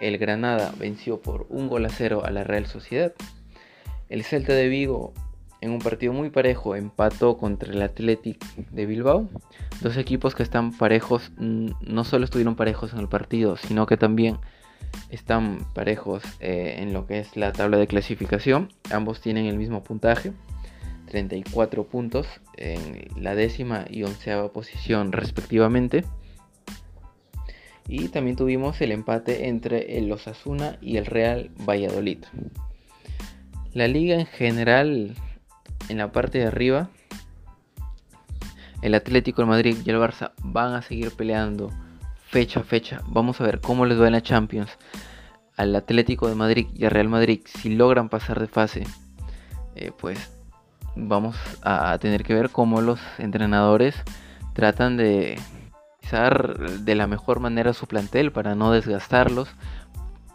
El 0.00 0.18
Granada 0.18 0.72
venció 0.78 1.20
por 1.20 1.46
un 1.50 1.68
gol 1.68 1.84
a 1.84 1.90
0 1.90 2.22
a 2.24 2.30
la 2.30 2.44
Real 2.44 2.66
Sociedad. 2.66 3.12
El 4.08 4.24
Celta 4.24 4.52
de 4.52 4.68
Vigo 4.68 5.12
en 5.60 5.72
un 5.72 5.78
partido 5.78 6.12
muy 6.12 6.30
parejo 6.30 6.74
empató 6.74 7.36
contra 7.36 7.72
el 7.72 7.82
Athletic 7.82 8.42
de 8.70 8.86
Bilbao. 8.86 9.28
Dos 9.82 9.96
equipos 9.96 10.34
que 10.34 10.42
están 10.42 10.72
parejos, 10.72 11.30
no 11.38 12.04
solo 12.04 12.24
estuvieron 12.24 12.56
parejos 12.56 12.92
en 12.92 13.00
el 13.00 13.08
partido, 13.08 13.56
sino 13.56 13.86
que 13.86 13.96
también 13.96 14.38
están 15.10 15.58
parejos 15.74 16.22
eh, 16.40 16.76
en 16.78 16.92
lo 16.92 17.06
que 17.06 17.20
es 17.20 17.36
la 17.36 17.52
tabla 17.52 17.76
de 17.76 17.86
clasificación. 17.86 18.72
Ambos 18.90 19.20
tienen 19.20 19.46
el 19.46 19.58
mismo 19.58 19.82
puntaje, 19.82 20.32
34 21.10 21.84
puntos 21.88 22.26
en 22.56 23.08
la 23.22 23.34
décima 23.34 23.84
y 23.90 24.04
onceava 24.04 24.52
posición 24.52 25.12
respectivamente. 25.12 26.04
Y 27.88 28.08
también 28.08 28.36
tuvimos 28.36 28.80
el 28.80 28.92
empate 28.92 29.48
entre 29.48 29.98
el 29.98 30.10
Osasuna 30.12 30.78
y 30.80 30.96
el 30.96 31.06
Real 31.06 31.50
Valladolid. 31.68 32.24
La 33.72 33.88
liga 33.88 34.14
en 34.14 34.26
general, 34.26 35.16
en 35.88 35.98
la 35.98 36.12
parte 36.12 36.38
de 36.38 36.46
arriba, 36.46 36.88
el 38.82 38.94
Atlético, 38.94 39.42
el 39.42 39.48
Madrid 39.48 39.76
y 39.84 39.90
el 39.90 39.96
Barça 39.96 40.32
van 40.42 40.74
a 40.74 40.82
seguir 40.82 41.10
peleando 41.10 41.70
fecha 42.28 42.60
a 42.60 42.62
fecha. 42.62 43.02
Vamos 43.08 43.40
a 43.40 43.44
ver 43.44 43.60
cómo 43.60 43.84
les 43.84 44.00
va 44.00 44.06
en 44.06 44.12
la 44.12 44.22
Champions 44.22 44.70
al 45.56 45.74
Atlético 45.74 46.28
de 46.28 46.36
Madrid 46.36 46.68
y 46.74 46.84
al 46.84 46.92
Real 46.92 47.08
Madrid. 47.08 47.40
Si 47.44 47.74
logran 47.74 48.08
pasar 48.08 48.38
de 48.40 48.46
fase, 48.46 48.84
eh, 49.74 49.90
pues 49.98 50.39
vamos 50.96 51.36
a 51.62 51.96
tener 51.98 52.22
que 52.22 52.34
ver 52.34 52.50
cómo 52.50 52.80
los 52.80 53.00
entrenadores 53.18 53.94
tratan 54.54 54.96
de 54.96 55.38
utilizar 55.98 56.80
de 56.80 56.94
la 56.94 57.06
mejor 57.06 57.40
manera 57.40 57.72
su 57.72 57.86
plantel 57.86 58.32
para 58.32 58.54
no 58.54 58.72
desgastarlos 58.72 59.48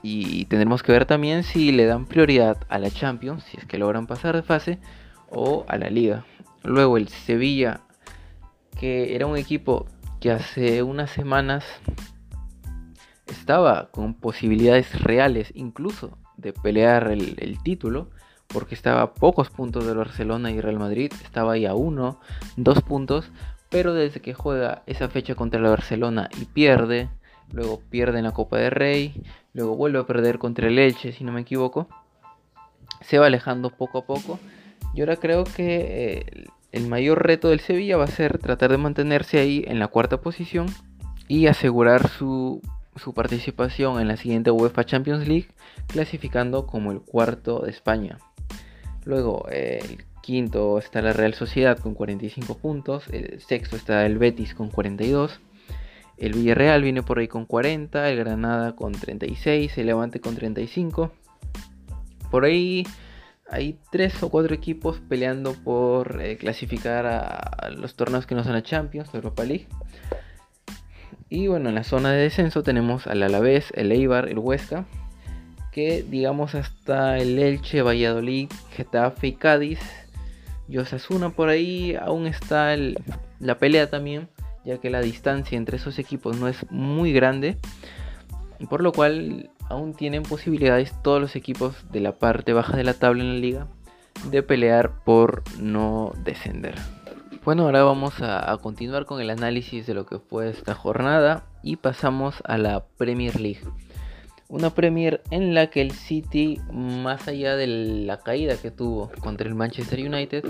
y 0.07 0.45
tendremos 0.45 0.83
que 0.83 0.91
ver 0.91 1.05
también 1.05 1.43
si 1.43 1.71
le 1.71 1.87
dan 1.87 2.05
prioridad 2.05 2.57
a 2.69 2.77
la 2.77 2.91
Champions, 2.91 3.43
si 3.45 3.57
es 3.57 3.65
que 3.65 3.79
logran 3.79 4.05
pasar 4.05 4.35
de 4.35 4.43
fase, 4.43 4.77
o 5.31 5.65
a 5.67 5.77
la 5.77 5.89
Liga. 5.89 6.25
Luego 6.63 6.97
el 6.97 7.07
Sevilla, 7.07 7.81
que 8.79 9.15
era 9.15 9.25
un 9.25 9.35
equipo 9.35 9.87
que 10.19 10.29
hace 10.29 10.83
unas 10.83 11.09
semanas 11.09 11.65
estaba 13.27 13.89
con 13.89 14.13
posibilidades 14.13 15.01
reales 15.01 15.51
incluso 15.55 16.19
de 16.37 16.53
pelear 16.53 17.11
el, 17.11 17.57
título, 17.63 18.11
porque 18.47 18.75
estaba 18.75 19.01
a 19.01 19.13
pocos 19.13 19.49
puntos 19.49 19.85
de 19.85 19.93
Barcelona 19.93 20.51
y 20.51 20.61
Real 20.61 20.79
Madrid, 20.79 21.11
estaba 21.23 21.53
ahí 21.53 21.65
a 21.65 21.73
uno, 21.73 22.19
dos 22.55 22.81
puntos, 22.81 23.31
pero 23.69 23.93
desde 23.93 24.21
que 24.21 24.33
juega 24.33 24.83
esa 24.85 25.09
fecha 25.09 25.35
contra 25.35 25.59
el 25.59 25.67
Barcelona 25.67 26.29
y 26.39 26.45
pierde, 26.45 27.09
luego 27.51 27.81
pierde 27.89 28.19
en 28.19 28.25
la 28.25 28.31
Copa 28.31 28.57
de 28.57 28.69
Rey, 28.69 29.21
luego 29.53 29.75
vuelve 29.75 29.99
a 29.99 30.05
perder 30.05 30.39
contra 30.39 30.67
el 30.67 30.79
Elche, 30.79 31.11
si 31.11 31.23
no 31.23 31.31
me 31.31 31.41
equivoco, 31.41 31.87
se 33.01 33.19
va 33.19 33.27
alejando 33.27 33.69
poco 33.69 33.99
a 33.99 34.05
poco. 34.05 34.39
Y 34.93 35.01
ahora 35.01 35.17
creo 35.17 35.43
que 35.43 36.23
eh, 36.27 36.45
el 36.71 36.87
mayor 36.87 37.25
reto 37.25 37.49
del 37.49 37.59
Sevilla 37.59 37.97
va 37.97 38.05
a 38.05 38.07
ser 38.07 38.37
tratar 38.37 38.71
de 38.71 38.77
mantenerse 38.77 39.39
ahí 39.39 39.63
en 39.67 39.79
la 39.79 39.87
cuarta 39.87 40.21
posición 40.21 40.67
y 41.27 41.47
asegurar 41.47 42.07
su, 42.07 42.61
su 42.95 43.13
participación 43.13 43.99
en 43.99 44.07
la 44.07 44.17
siguiente 44.17 44.51
UEFA 44.51 44.85
Champions 44.85 45.27
League, 45.27 45.47
clasificando 45.87 46.65
como 46.67 46.91
el 46.91 47.01
cuarto 47.01 47.59
de 47.59 47.71
España. 47.71 48.17
Luego, 49.03 49.47
el 49.49 50.05
quinto 50.21 50.79
está 50.79 51.01
la 51.01 51.13
Real 51.13 51.33
Sociedad 51.35 51.77
con 51.77 51.93
45 51.93 52.57
puntos, 52.57 53.07
el 53.09 53.39
sexto 53.41 53.75
está 53.75 54.05
el 54.05 54.17
Betis 54.17 54.55
con 54.55 54.69
42. 54.69 55.39
El 56.17 56.33
Villarreal 56.33 56.81
viene 56.81 57.03
por 57.03 57.19
ahí 57.19 57.27
con 57.27 57.45
40, 57.45 58.09
el 58.09 58.17
Granada 58.17 58.75
con 58.75 58.93
36, 58.93 59.77
el 59.77 59.85
Levante 59.85 60.21
con 60.21 60.35
35. 60.35 61.11
Por 62.31 62.45
ahí 62.45 62.85
hay 63.49 63.77
tres 63.91 64.21
o 64.23 64.29
cuatro 64.29 64.55
equipos 64.55 64.99
peleando 65.07 65.53
por 65.53 66.21
eh, 66.21 66.37
clasificar 66.37 67.05
a, 67.05 67.69
los 67.69 67.95
torneos 67.95 68.25
que 68.25 68.33
no 68.33 68.43
son 68.43 68.53
la 68.53 68.63
Champions, 68.63 69.13
Europa 69.13 69.43
League. 69.43 69.67
Y 71.29 71.47
bueno, 71.47 71.69
en 71.69 71.75
la 71.75 71.83
zona 71.83 72.11
de 72.11 72.21
descenso 72.21 72.63
tenemos 72.63 73.07
al 73.07 73.21
Alavés, 73.23 73.71
el 73.75 73.91
Eibar, 73.91 74.29
el 74.29 74.39
Huesca, 74.39 74.85
que 75.75 76.03
digamos 76.03 76.55
hasta 76.55 77.17
el 77.17 77.37
Elche, 77.37 77.81
Valladolid, 77.81 78.49
Getafe 78.71 79.27
y 79.27 79.33
Cádiz 79.33 79.79
y 80.69 80.77
por 81.35 81.49
ahí 81.49 81.95
aún 81.95 82.27
está 82.27 82.73
la 83.39 83.59
pelea 83.59 83.89
también 83.89 84.29
ya 84.63 84.77
que 84.77 84.89
la 84.89 85.01
distancia 85.01 85.57
entre 85.57 85.75
esos 85.75 85.99
equipos 85.99 86.37
no 86.37 86.47
es 86.47 86.65
muy 86.71 87.11
grande, 87.11 87.57
por 88.69 88.81
lo 88.81 88.93
cual 88.93 89.49
aún 89.69 89.93
tienen 89.93 90.23
posibilidades 90.23 90.93
todos 91.03 91.19
los 91.19 91.35
equipos 91.35 91.75
de 91.91 91.99
la 91.99 92.13
parte 92.13 92.53
baja 92.53 92.77
de 92.77 92.85
la 92.85 92.93
tabla 92.93 93.23
en 93.23 93.33
la 93.33 93.39
liga 93.39 93.67
de 94.31 94.43
pelear 94.43 95.03
por 95.03 95.43
no 95.59 96.13
descender. 96.23 96.75
Bueno, 97.43 97.63
ahora 97.63 97.83
vamos 97.83 98.21
a, 98.21 98.57
continuar 98.61 99.05
con 99.05 99.19
el 99.19 99.29
análisis 99.29 99.85
de 99.85 99.93
lo 99.93 100.05
que 100.05 100.19
fue 100.19 100.49
esta 100.49 100.73
jornada 100.73 101.43
y 101.61 101.75
pasamos 101.75 102.41
a 102.45 102.57
la 102.57 102.85
Premier 102.97 103.39
League. 103.39 103.61
Una 104.47 104.69
Premier 104.69 105.23
en 105.31 105.55
la 105.55 105.67
que 105.71 105.81
el 105.81 105.91
City, 105.91 106.59
más 106.71 107.27
allá 107.27 107.55
de 107.55 107.67
la 107.67 108.19
caída 108.19 108.57
que 108.57 108.71
tuvo 108.71 109.11
contra 109.19 109.47
el 109.47 109.55
Manchester 109.55 109.99
United, 109.99 110.45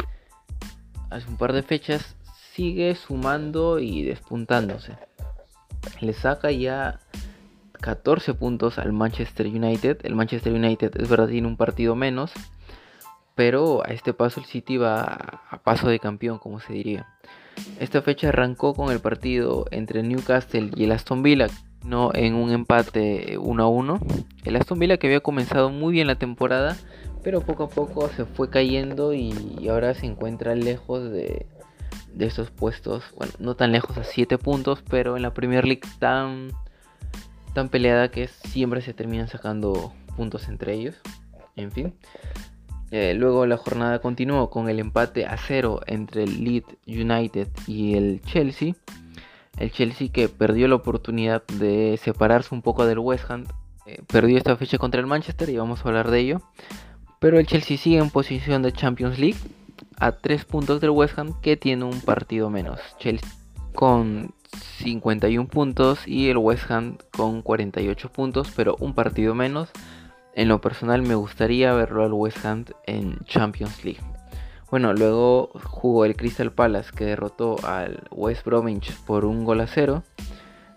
hace 1.09 1.29
un 1.29 1.37
par 1.37 1.53
de 1.53 1.63
fechas 1.63 2.15
sigue 2.53 2.95
sumando 2.95 3.79
y 3.79 4.03
despuntándose. 4.03 4.93
Le 6.01 6.13
saca 6.13 6.51
ya 6.51 6.99
14 7.81 8.33
puntos 8.33 8.79
al 8.79 8.93
Manchester 8.93 9.47
United. 9.47 9.99
El 10.03 10.15
Manchester 10.15 10.53
United 10.53 10.91
es 10.99 11.09
verdad 11.09 11.27
tiene 11.27 11.47
un 11.47 11.57
partido 11.57 11.95
menos, 11.95 12.31
pero 13.35 13.85
a 13.85 13.89
este 13.89 14.13
paso 14.13 14.39
el 14.39 14.45
City 14.45 14.77
va 14.77 15.41
a 15.49 15.61
paso 15.63 15.87
de 15.87 15.99
campeón, 15.99 16.39
como 16.39 16.59
se 16.59 16.73
diría. 16.73 17.07
Esta 17.79 18.01
fecha 18.01 18.29
arrancó 18.29 18.73
con 18.73 18.91
el 18.91 18.99
partido 18.99 19.65
entre 19.71 20.03
Newcastle 20.03 20.71
y 20.75 20.85
el 20.85 20.91
Aston 20.91 21.23
Villa, 21.23 21.47
no 21.83 22.11
en 22.13 22.35
un 22.35 22.51
empate 22.51 23.37
1 23.37 23.63
a 23.63 23.67
1. 23.67 23.99
El 24.45 24.55
Aston 24.55 24.79
Villa 24.79 24.97
que 24.97 25.07
había 25.07 25.19
comenzado 25.19 25.69
muy 25.69 25.93
bien 25.93 26.07
la 26.07 26.15
temporada, 26.15 26.77
pero 27.23 27.41
poco 27.41 27.65
a 27.65 27.69
poco 27.69 28.09
se 28.09 28.25
fue 28.25 28.49
cayendo 28.49 29.13
y 29.13 29.67
ahora 29.69 29.93
se 29.93 30.05
encuentra 30.05 30.55
lejos 30.55 31.11
de, 31.11 31.47
de 32.15 32.25
estos 32.25 32.49
puestos, 32.49 33.03
bueno, 33.17 33.33
no 33.39 33.55
tan 33.55 33.71
lejos 33.71 33.97
a 33.97 34.03
7 34.03 34.37
puntos, 34.37 34.81
pero 34.89 35.17
en 35.17 35.21
la 35.21 35.33
Premier 35.33 35.65
League 35.65 35.81
tan, 35.99 36.49
tan 37.53 37.69
peleada 37.69 38.09
que 38.09 38.27
siempre 38.27 38.81
se 38.81 38.93
terminan 38.93 39.27
sacando 39.27 39.93
puntos 40.15 40.47
entre 40.47 40.73
ellos. 40.73 40.95
En 41.55 41.71
fin. 41.71 41.93
Eh, 42.91 43.13
luego 43.13 43.45
la 43.45 43.57
jornada 43.57 43.99
continuó 43.99 44.49
con 44.49 44.69
el 44.69 44.79
empate 44.79 45.25
a 45.25 45.37
0 45.37 45.81
entre 45.87 46.23
el 46.23 46.43
Leeds 46.43 46.77
United 46.87 47.49
y 47.67 47.95
el 47.95 48.21
Chelsea. 48.21 48.75
El 49.57 49.71
Chelsea 49.71 50.09
que 50.11 50.29
perdió 50.29 50.67
la 50.67 50.75
oportunidad 50.75 51.43
de 51.47 51.99
separarse 52.01 52.53
un 52.53 52.61
poco 52.61 52.85
del 52.85 52.99
West 52.99 53.29
Ham. 53.29 53.45
Eh, 53.85 54.01
perdió 54.07 54.37
esta 54.37 54.57
fecha 54.57 54.77
contra 54.77 54.99
el 54.99 55.07
Manchester 55.07 55.49
y 55.49 55.57
vamos 55.57 55.85
a 55.85 55.89
hablar 55.89 56.11
de 56.11 56.19
ello. 56.19 56.41
Pero 57.19 57.39
el 57.39 57.47
Chelsea 57.47 57.77
sigue 57.77 57.97
en 57.97 58.09
posición 58.09 58.61
de 58.61 58.71
Champions 58.71 59.19
League 59.19 59.37
a 59.97 60.11
3 60.11 60.45
puntos 60.45 60.81
del 60.81 60.89
West 60.91 61.17
Ham 61.17 61.39
que 61.41 61.57
tiene 61.57 61.85
un 61.85 62.01
partido 62.01 62.49
menos. 62.49 62.79
Chelsea 62.99 63.29
con 63.73 64.33
51 64.79 65.47
puntos 65.47 66.07
y 66.07 66.29
el 66.29 66.37
West 66.37 66.71
Ham 66.71 66.97
con 67.15 67.41
48 67.41 68.11
puntos, 68.11 68.51
pero 68.55 68.75
un 68.79 68.93
partido 68.93 69.35
menos. 69.35 69.69
en 70.33 70.49
lo 70.49 70.59
personal 70.59 71.01
me 71.01 71.15
gustaría 71.15 71.71
verlo 71.73 72.03
al 72.03 72.11
West 72.11 72.45
Ham 72.45 72.65
en 72.87 73.19
Champions 73.25 73.85
League. 73.85 74.01
Bueno, 74.71 74.93
luego 74.93 75.51
jugó 75.63 76.05
el 76.05 76.15
Crystal 76.15 76.51
Palace 76.51 76.91
que 76.95 77.05
derrotó 77.05 77.55
al 77.65 78.03
West 78.11 78.45
Bromwich 78.45 78.93
por 79.05 79.25
un 79.25 79.45
gol 79.45 79.61
a 79.61 79.67
cero. 79.67 80.03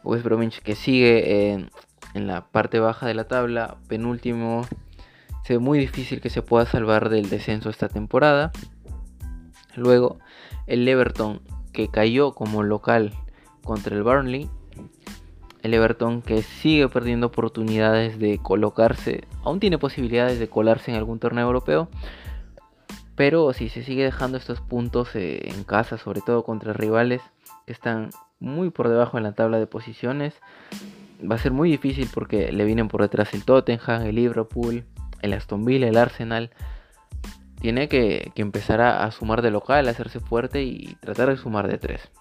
West 0.05 0.25
Bromwich 0.25 0.61
que 0.61 0.75
sigue 0.75 1.53
en, 1.53 1.71
en 2.15 2.27
la 2.27 2.47
parte 2.47 2.79
baja 2.81 3.07
de 3.07 3.15
la 3.15 3.27
tabla, 3.27 3.79
penúltimo. 3.89 4.67
Se 5.45 5.55
ve 5.55 5.59
muy 5.59 5.79
difícil 5.79 6.21
que 6.21 6.31
se 6.31 6.43
pueda 6.43 6.67
salvar 6.67 7.09
del 7.09 7.31
descenso 7.31 7.71
esta 7.71 7.89
temporada. 7.89 8.53
Luego 9.75 10.19
el 10.67 10.87
Everton 10.87 11.41
que 11.73 11.89
cayó 11.89 12.35
como 12.35 12.63
local 12.63 13.13
contra 13.65 13.97
el 13.97 14.03
Burnley. 14.03 14.51
El 15.63 15.75
Everton 15.75 16.23
que 16.23 16.43
sigue 16.43 16.89
perdiendo 16.89 17.29
oportunidades 17.29 18.19
de 18.19 18.39
colocarse, 18.39 19.25
aún 19.43 19.61
tiene 19.61 19.79
posibilidades 19.79 20.39
de 20.39 20.49
colarse 20.49 20.91
en 20.91 20.97
algún 20.97 21.19
torneo 21.19 21.47
europeo. 21.47 21.89
Pero 23.19 23.53
si 23.53 23.69
se 23.69 23.83
sigue 23.83 24.05
dejando 24.05 24.39
estos 24.39 24.61
puntos 24.61 25.17
eh, 25.17 25.51
en 25.51 25.65
casa, 25.65 25.99
sobre 25.99 26.21
todo 26.21 26.45
contra 26.45 26.73
rivales 26.73 27.21
que 27.67 27.73
están 27.73 28.11
muy 28.39 28.71
por 28.71 28.89
debajo 28.89 29.19
en 29.19 29.25
la 29.25 29.33
tabla 29.33 29.59
de 29.59 29.67
posiciones, 29.67 30.35
va 31.29 31.35
a 31.35 31.39
ser 31.39 31.51
muy 31.51 31.69
difícil 31.69 32.09
porque 32.15 32.53
le 32.53 32.65
vienen 32.65 32.87
por 32.87 33.03
detrás 33.03 33.35
el 33.35 33.45
Tottenham, 33.45 34.03
el 34.03 34.15
Liverpool, 34.15 34.85
el 35.21 35.33
Aston 35.33 35.65
Villa, 35.65 35.89
el 35.89 35.97
Arsenal. 35.97 36.53
Tiene 37.61 37.89
que, 37.89 38.31
empezar 38.37 38.81
a, 38.81 39.11
sumar 39.11 39.43
de 39.43 39.51
local, 39.51 39.89
a 39.89 39.91
hacerse 39.91 40.21
fuerte 40.21 40.63
y 40.63 40.97
tratar 41.01 41.31
de 41.31 41.39
sumar 41.39 41.67
de 41.67 41.79
tres. 41.79 42.13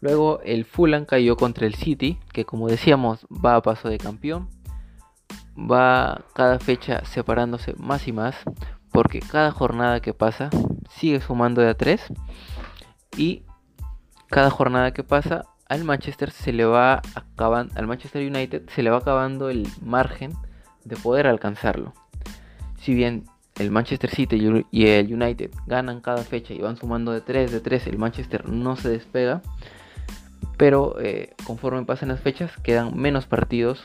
Luego 0.00 0.38
el 0.44 0.64
Fulham 0.64 1.06
cayó 1.06 1.36
contra 1.36 1.66
el 1.66 1.74
City, 1.74 2.20
que 2.32 2.44
como 2.44 2.68
decíamos 2.68 3.26
va 3.44 3.56
a 3.56 3.62
paso 3.62 3.88
de 3.88 3.98
campeón. 3.98 4.48
Va 5.58 6.24
cada 6.34 6.60
fecha 6.60 7.04
separándose 7.04 7.74
más 7.78 8.06
y 8.06 8.12
más, 8.12 8.36
porque 8.92 9.20
cada 9.20 9.50
jornada 9.50 10.00
que 10.00 10.14
pasa 10.14 10.50
sigue 10.88 11.20
sumando 11.20 11.60
de 11.60 11.70
a 11.70 11.74
3. 11.74 12.00
Y 13.16 13.42
cada 14.28 14.50
jornada 14.50 14.92
que 14.92 15.04
pasa 15.04 15.44
al 15.68 15.84
Manchester 15.84 16.30
se 16.30 16.52
le 16.52 16.64
va 16.64 17.02
acabando, 17.14 17.74
al 17.76 17.86
Manchester 17.86 18.26
United 18.26 18.68
se 18.68 18.82
le 18.82 18.90
va 18.90 18.98
acabando 18.98 19.50
el 19.50 19.68
margen 19.82 20.32
de 20.84 20.96
poder 20.96 21.26
alcanzarlo. 21.26 21.92
Si 22.78 22.94
bien 22.94 23.24
el 23.58 23.70
Manchester 23.70 24.10
City 24.10 24.64
y 24.70 24.86
el 24.86 25.12
United 25.12 25.50
ganan 25.66 26.00
cada 26.00 26.22
fecha 26.22 26.54
y 26.54 26.58
van 26.58 26.76
sumando 26.76 27.12
de 27.12 27.20
3 27.20 27.52
de 27.52 27.60
3, 27.60 27.86
el 27.88 27.98
Manchester 27.98 28.48
no 28.48 28.76
se 28.76 28.88
despega 28.88 29.42
pero 30.60 31.00
eh, 31.00 31.32
conforme 31.46 31.86
pasan 31.86 32.10
las 32.10 32.20
fechas 32.20 32.52
quedan 32.62 32.94
menos 32.94 33.24
partidos 33.24 33.82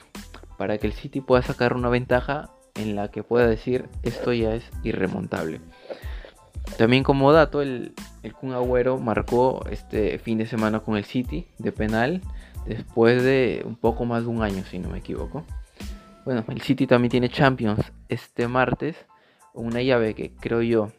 para 0.57 0.77
que 0.77 0.87
el 0.87 0.91
City 0.91 1.21
pueda 1.21 1.41
sacar 1.41 1.73
una 1.73 1.87
ventaja 1.87 2.49
en 2.75 2.95
la 2.95 3.09
que 3.09 3.23
pueda 3.23 3.47
decir 3.47 3.87
esto 4.03 4.33
ya 4.33 4.53
es 4.53 4.63
irremontable. 4.83 5.61
También 6.77 7.03
como 7.03 7.31
dato, 7.31 7.61
el, 7.61 7.93
el 8.23 8.33
Kun 8.33 8.53
Agüero 8.53 8.97
marcó 8.97 9.65
este 9.69 10.17
fin 10.19 10.37
de 10.37 10.45
semana 10.45 10.79
con 10.79 10.97
el 10.97 11.05
City 11.05 11.47
de 11.57 11.71
penal 11.71 12.21
después 12.65 13.23
de 13.23 13.63
un 13.65 13.75
poco 13.75 14.05
más 14.05 14.23
de 14.23 14.29
un 14.29 14.41
año, 14.41 14.63
si 14.69 14.79
no 14.79 14.89
me 14.89 14.99
equivoco. 14.99 15.45
Bueno, 16.25 16.43
el 16.47 16.61
City 16.61 16.87
también 16.87 17.11
tiene 17.11 17.29
Champions 17.29 17.91
este 18.09 18.47
martes, 18.47 18.95
una 19.53 19.81
llave 19.81 20.15
que 20.15 20.31
creo 20.31 20.61
yo 20.61 20.89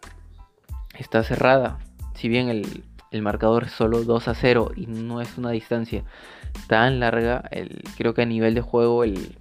está 0.96 1.24
cerrada. 1.24 1.78
Si 2.14 2.28
bien 2.28 2.48
el 2.48 2.84
el 3.10 3.22
marcador 3.22 3.64
es 3.64 3.72
solo 3.72 4.04
2 4.04 4.28
a 4.28 4.34
0 4.34 4.72
y 4.76 4.86
no 4.86 5.20
es 5.20 5.38
una 5.38 5.50
distancia 5.50 6.04
tan 6.68 7.00
larga, 7.00 7.44
el, 7.50 7.82
creo 7.96 8.14
que 8.14 8.22
a 8.22 8.26
nivel 8.26 8.54
de 8.54 8.60
juego 8.60 9.04
el 9.04 9.38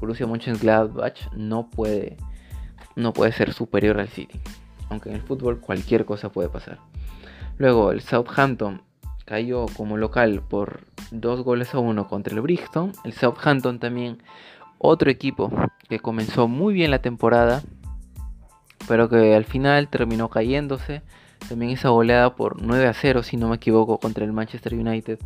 Borussia 0.00 0.26
Mönchengladbach 0.26 1.32
no 1.34 1.70
puede, 1.70 2.16
no 2.96 3.12
puede 3.12 3.32
ser 3.32 3.52
superior 3.52 4.00
al 4.00 4.08
City. 4.08 4.40
Aunque 4.90 5.10
en 5.10 5.16
el 5.16 5.22
fútbol 5.22 5.60
cualquier 5.60 6.04
cosa 6.04 6.30
puede 6.30 6.48
pasar. 6.48 6.78
Luego 7.58 7.92
el 7.92 8.00
Southampton 8.00 8.82
cayó 9.24 9.66
como 9.76 9.96
local 9.96 10.42
por 10.48 10.80
2 11.10 11.42
goles 11.42 11.74
a 11.74 11.78
1 11.78 12.08
contra 12.08 12.34
el 12.34 12.40
Brixton. 12.40 12.92
El 13.04 13.12
Southampton 13.12 13.78
también 13.78 14.22
otro 14.78 15.10
equipo 15.10 15.50
que 15.88 15.98
comenzó 15.98 16.48
muy 16.48 16.74
bien 16.74 16.90
la 16.90 17.00
temporada, 17.00 17.62
pero 18.86 19.08
que 19.08 19.34
al 19.34 19.44
final 19.44 19.88
terminó 19.88 20.28
cayéndose 20.28 21.02
también 21.48 21.72
esa 21.72 21.90
goleada 21.90 22.34
por 22.36 22.62
9 22.62 22.86
a 22.86 22.94
0, 22.94 23.22
si 23.22 23.36
no 23.36 23.48
me 23.48 23.56
equivoco, 23.56 23.98
contra 23.98 24.24
el 24.24 24.32
Manchester 24.32 24.74
United. 24.74 25.18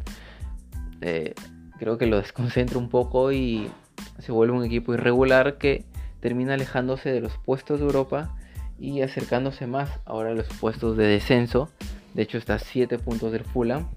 Eh, 1.00 1.34
creo 1.78 1.96
que 1.96 2.06
lo 2.06 2.18
desconcentra 2.18 2.78
un 2.78 2.88
poco 2.88 3.32
y 3.32 3.70
se 4.18 4.32
vuelve 4.32 4.56
un 4.56 4.64
equipo 4.64 4.94
irregular 4.94 5.58
que 5.58 5.84
termina 6.20 6.54
alejándose 6.54 7.10
de 7.10 7.20
los 7.20 7.36
puestos 7.38 7.80
de 7.80 7.86
Europa 7.86 8.34
y 8.78 9.02
acercándose 9.02 9.66
más 9.66 10.00
ahora 10.04 10.30
a 10.30 10.34
los 10.34 10.46
puestos 10.48 10.96
de 10.96 11.06
descenso. 11.06 11.70
De 12.14 12.22
hecho 12.22 12.38
está 12.38 12.54
a 12.54 12.58
7 12.58 12.98
puntos 12.98 13.32
del 13.32 13.44
Fulham 13.44 13.88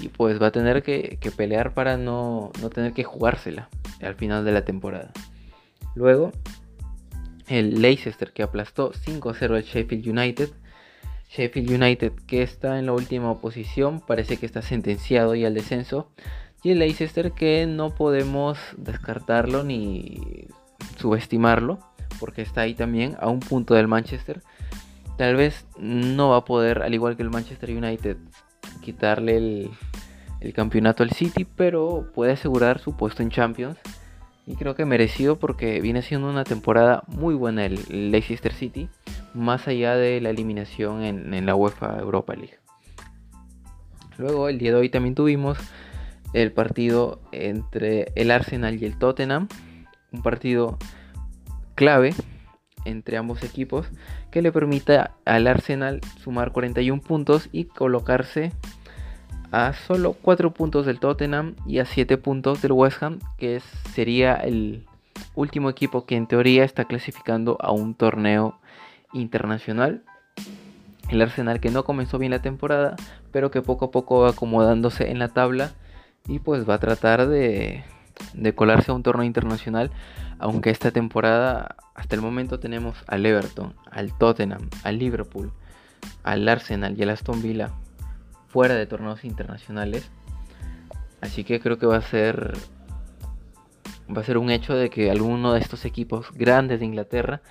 y 0.00 0.08
pues 0.08 0.40
va 0.40 0.48
a 0.48 0.52
tener 0.52 0.82
que, 0.82 1.18
pelear 1.36 1.74
para 1.74 1.96
no, 1.96 2.50
no, 2.60 2.70
tener 2.70 2.92
que 2.92 3.04
jugársela 3.04 3.68
al 4.00 4.14
final 4.14 4.44
de 4.44 4.52
la 4.52 4.64
temporada. 4.64 5.12
Luego 5.94 6.32
el 7.48 7.82
Leicester 7.82 8.32
que 8.32 8.42
aplastó 8.42 8.92
5-0 8.92 9.56
al 9.56 9.62
Sheffield 9.62 10.06
United 10.06 10.50
Sheffield 11.30 11.70
United 11.70 12.12
que 12.26 12.42
está 12.42 12.78
en 12.78 12.86
la 12.86 12.92
última 12.92 13.38
posición, 13.38 14.00
parece 14.00 14.36
que 14.36 14.46
está 14.46 14.62
sentenciado 14.62 15.34
y 15.36 15.44
al 15.44 15.54
descenso. 15.54 16.10
Y 16.62 16.72
el 16.72 16.78
Leicester 16.80 17.32
que 17.32 17.66
no 17.66 17.94
podemos 17.94 18.58
descartarlo 18.76 19.64
ni 19.64 20.48
subestimarlo, 20.98 21.78
porque 22.18 22.42
está 22.42 22.62
ahí 22.62 22.74
también 22.74 23.16
a 23.20 23.28
un 23.28 23.40
punto 23.40 23.74
del 23.74 23.88
Manchester. 23.88 24.42
Tal 25.16 25.36
vez 25.36 25.66
no 25.78 26.30
va 26.30 26.38
a 26.38 26.44
poder, 26.44 26.82
al 26.82 26.94
igual 26.94 27.16
que 27.16 27.22
el 27.22 27.30
Manchester 27.30 27.70
United, 27.70 28.16
quitarle 28.80 29.70
el, 30.40 30.52
campeonato 30.54 31.02
al 31.02 31.10
City, 31.10 31.44
pero 31.44 32.10
puede 32.14 32.32
asegurar 32.32 32.78
su 32.78 32.96
puesto 32.96 33.22
en 33.22 33.30
Champions. 33.30 33.78
Y 34.46 34.56
creo 34.56 34.74
que 34.74 34.84
merecido 34.84 35.38
porque 35.38 35.80
viene 35.80 36.02
siendo 36.02 36.28
una 36.28 36.44
temporada 36.44 37.04
muy 37.06 37.34
buena 37.34 37.66
el 37.66 38.10
Leicester 38.10 38.52
City 38.52 38.88
más 39.34 39.68
allá 39.68 39.94
de 39.94 40.20
la 40.20 40.30
eliminación 40.30 41.02
en, 41.02 41.46
la 41.46 41.54
UEFA 41.54 41.98
Europa 41.98 42.34
League. 42.34 42.58
Luego 44.18 44.48
el 44.48 44.58
día 44.58 44.72
de 44.72 44.78
hoy 44.78 44.88
también 44.88 45.14
tuvimos 45.14 45.58
el 46.32 46.52
partido 46.52 47.20
entre 47.32 48.12
el 48.14 48.30
Arsenal 48.30 48.80
y 48.80 48.86
el 48.86 48.98
Tottenham, 48.98 49.48
un 50.12 50.22
partido 50.22 50.78
clave 51.74 52.14
entre 52.84 53.16
ambos 53.16 53.42
equipos 53.42 53.86
que 54.30 54.42
le 54.42 54.52
permita 54.52 55.12
al 55.24 55.46
Arsenal 55.46 56.00
sumar 56.22 56.52
41 56.52 57.02
puntos 57.02 57.48
y 57.52 57.64
colocarse 57.64 58.52
a 59.50 59.72
solo 59.72 60.14
4 60.22 60.54
puntos 60.54 60.86
del 60.86 61.00
Tottenham 61.00 61.56
y 61.66 61.78
a 61.78 61.84
7 61.84 62.16
puntos 62.18 62.62
del 62.62 62.72
West 62.72 63.02
Ham, 63.02 63.18
que 63.36 63.60
sería 63.92 64.34
el 64.34 64.86
último 65.34 65.68
equipo 65.68 66.06
que 66.06 66.16
en 66.16 66.26
teoría 66.26 66.64
está 66.64 66.84
clasificando 66.84 67.58
a 67.60 67.72
un 67.72 67.94
torneo 67.94 68.58
internacional. 69.12 70.04
El 71.08 71.20
Arsenal 71.20 71.58
que 71.58 71.70
no 71.70 71.84
comenzó 71.84 72.18
bien 72.18 72.30
la 72.30 72.42
temporada, 72.42 72.94
pero 73.32 73.50
que 73.50 73.62
poco 73.62 73.86
a 73.86 73.90
poco 73.90 74.20
va 74.20 74.30
acomodándose 74.30 75.10
en 75.10 75.18
la 75.18 75.28
tabla 75.28 75.72
y 76.26 76.38
pues 76.38 76.68
va 76.68 76.74
a 76.74 76.78
tratar 76.78 77.26
de, 77.28 77.84
colarse 78.54 78.90
a 78.90 78.94
un 78.94 79.02
torneo 79.02 79.24
internacional. 79.24 79.90
Aunque 80.38 80.70
esta 80.70 80.90
temporada, 80.90 81.76
hasta 81.94 82.16
el 82.16 82.22
momento, 82.22 82.60
tenemos 82.60 82.96
al 83.06 83.26
Everton, 83.26 83.74
al 83.90 84.16
Tottenham, 84.16 84.70
al 84.84 84.98
Liverpool, 84.98 85.52
al 86.22 86.48
Arsenal 86.48 86.98
y 86.98 87.02
al 87.02 87.10
Aston 87.10 87.42
Villa 87.42 87.70
fuera 88.48 88.74
de 88.74 88.86
torneos 88.86 89.24
internacionales. 89.24 90.10
Así 91.20 91.44
que 91.44 91.60
creo 91.60 91.78
que 91.78 91.86
va 91.86 91.96
a 91.96 92.02
ser 92.02 92.56
va 94.14 94.22
a 94.22 94.24
ser 94.24 94.38
un 94.38 94.50
hecho 94.50 94.74
de 94.74 94.90
que 94.90 95.10
alguno 95.10 95.52
de 95.52 95.60
estos 95.60 95.84
equipos 95.84 96.32
grandes 96.34 96.80
de 96.80 96.86
Inglaterra 96.86 97.42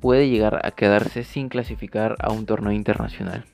puede 0.00 0.28
llegar 0.28 0.66
a 0.66 0.72
quedarse 0.72 1.22
sin 1.22 1.48
clasificar 1.48 2.16
a 2.18 2.32
un 2.32 2.44
torneo 2.44 2.72
internacional. 2.72 3.44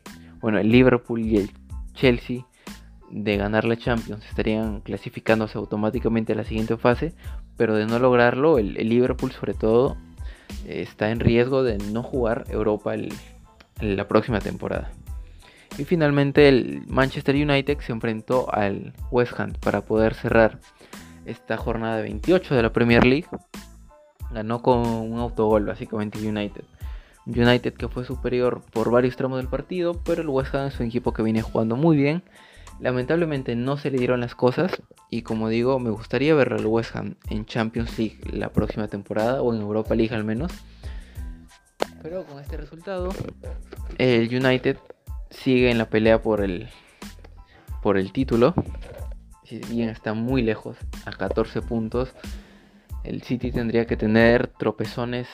Bueno, 0.41 0.59
el 0.59 0.71
Liverpool 0.71 1.21
y 1.21 1.37
el 1.37 1.51
Chelsea 1.93 2.47
de 3.11 3.37
ganar 3.37 3.65
la 3.65 3.77
Champions 3.77 4.25
estarían 4.27 4.81
clasificándose 4.81 5.59
automáticamente 5.59 6.33
a 6.33 6.37
la 6.37 6.45
siguiente 6.45 6.77
fase, 6.77 7.15
pero 7.57 7.75
de 7.75 7.87
no 7.87 7.99
lograrlo, 7.99 8.59
el, 8.59 8.75
Liverpool 8.75 9.33
sobre 9.33 9.55
todo 9.55 9.97
está 10.67 11.11
en 11.11 11.21
riesgo 11.21 11.63
de 11.63 11.79
no 11.79 12.03
jugar 12.03 12.45
Europa 12.51 12.95
la 13.81 14.09
próxima 14.09 14.41
temporada. 14.41 14.91
Y 15.77 15.85
finalmente 15.85 16.49
el 16.49 16.83
Manchester 16.89 17.37
United 17.37 17.79
se 17.81 17.93
enfrentó 17.93 18.53
al 18.53 18.95
West 19.11 19.39
Ham 19.39 19.53
para 19.61 19.83
poder 19.83 20.15
cerrar 20.15 20.59
esta 21.27 21.57
jornada 21.57 22.01
28 22.01 22.55
de 22.55 22.63
la 22.63 22.73
Premier 22.73 23.05
League 23.05 23.29
Ganó 24.31 24.61
con 24.61 24.87
un 24.87 25.19
autogol 25.19 25.65
básicamente 25.65 26.19
United. 26.19 26.65
United 27.27 27.75
que 27.75 27.89
fue 27.89 28.05
superior 28.05 28.63
por 28.73 28.91
varios 28.91 29.17
tramos 29.17 29.39
del 29.39 29.49
partido, 29.49 30.01
pero 30.05 30.23
el 30.23 30.29
West 30.29 30.55
Ham 30.55 30.69
es 30.69 30.81
un 30.81 30.87
equipo 30.87 31.13
que 31.13 31.23
viene 31.23 31.43
jugando 31.43 31.77
muy 31.77 31.97
bien 31.97 32.23
Lamentablemente 32.81 33.57
no 33.57 33.77
se 33.77 33.91
le 33.91 33.99
dieron 33.99 34.21
las 34.21 34.35
cosas 34.35 34.83
y 35.11 35.23
como 35.23 35.49
digo, 35.49 35.79
me 35.79 35.91
gustaría 35.91 36.35
ver 36.35 36.53
al 36.53 36.67
West 36.67 36.95
Ham 36.95 37.17
en 37.29 37.45
Champions 37.45 37.99
League 37.99 38.19
la 38.33 38.51
próxima 38.51 38.89
temporada 38.89 39.43
o 39.43 39.53
en 39.55 39.61
Europa 39.61 39.95
League 39.95 40.15
al 40.15 40.25
menos. 40.25 40.53
Pero 42.03 42.25
con 42.25 42.39
este 42.39 42.57
resultado, 42.57 43.09
el 43.99 44.29
United 44.35 44.79
sigue 45.31 45.71
en 45.71 45.79
la 45.79 45.89
pelea 45.89 46.23
por 46.23 46.41
el, 46.41 46.69
por 47.83 47.99
el 47.99 48.13
título. 48.13 48.55
Si 49.45 49.59
bien 49.59 49.89
está 49.89 50.15
muy 50.15 50.43
lejos, 50.43 50.77
a 51.07 51.11
14 51.11 51.63
puntos, 51.63 52.13
el 53.03 53.23
City 53.23 53.51
tendría 53.51 53.87
que 53.87 53.97
tener 53.97 54.47
tropezones 54.47 55.27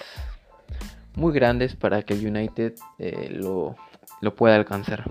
muy 1.14 1.32
grandes 1.32 1.76
para 1.76 2.02
que 2.02 2.14
el 2.14 2.26
United 2.26 2.74
eh, 2.98 3.28
lo, 3.30 3.76
lo 4.20 4.34
pueda 4.34 4.56
alcanzar. 4.56 5.04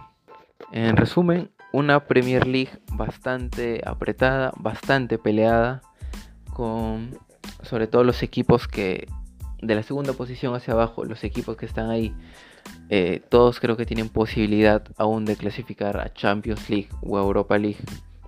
En 0.72 0.98
resumen, 0.98 1.52
una 1.74 2.06
Premier 2.06 2.48
League 2.48 2.72
bastante 2.94 3.82
apretada, 3.84 4.54
bastante 4.56 5.18
peleada, 5.18 5.82
con 6.54 7.18
sobre 7.64 7.88
todo 7.88 8.04
los 8.04 8.24
equipos 8.24 8.68
que 8.68 9.08
de 9.62 9.76
la 9.76 9.84
segunda 9.84 10.14
posición 10.14 10.54
hacia 10.56 10.74
abajo, 10.74 11.04
los 11.04 11.24
equipos 11.24 11.58
que 11.58 11.66
están 11.66 11.90
ahí, 11.90 12.14
eh, 12.90 13.22
todos 13.30 13.60
creo 13.60 13.76
que 13.76 13.86
tienen 13.86 14.08
posibilidad 14.08 14.84
aún 14.98 15.26
de 15.26 15.36
clasificar 15.36 16.00
a 16.00 16.14
Champions 16.14 16.70
League 16.70 16.90
o 17.02 17.18
Europa 17.18 17.58
League. 17.58 17.80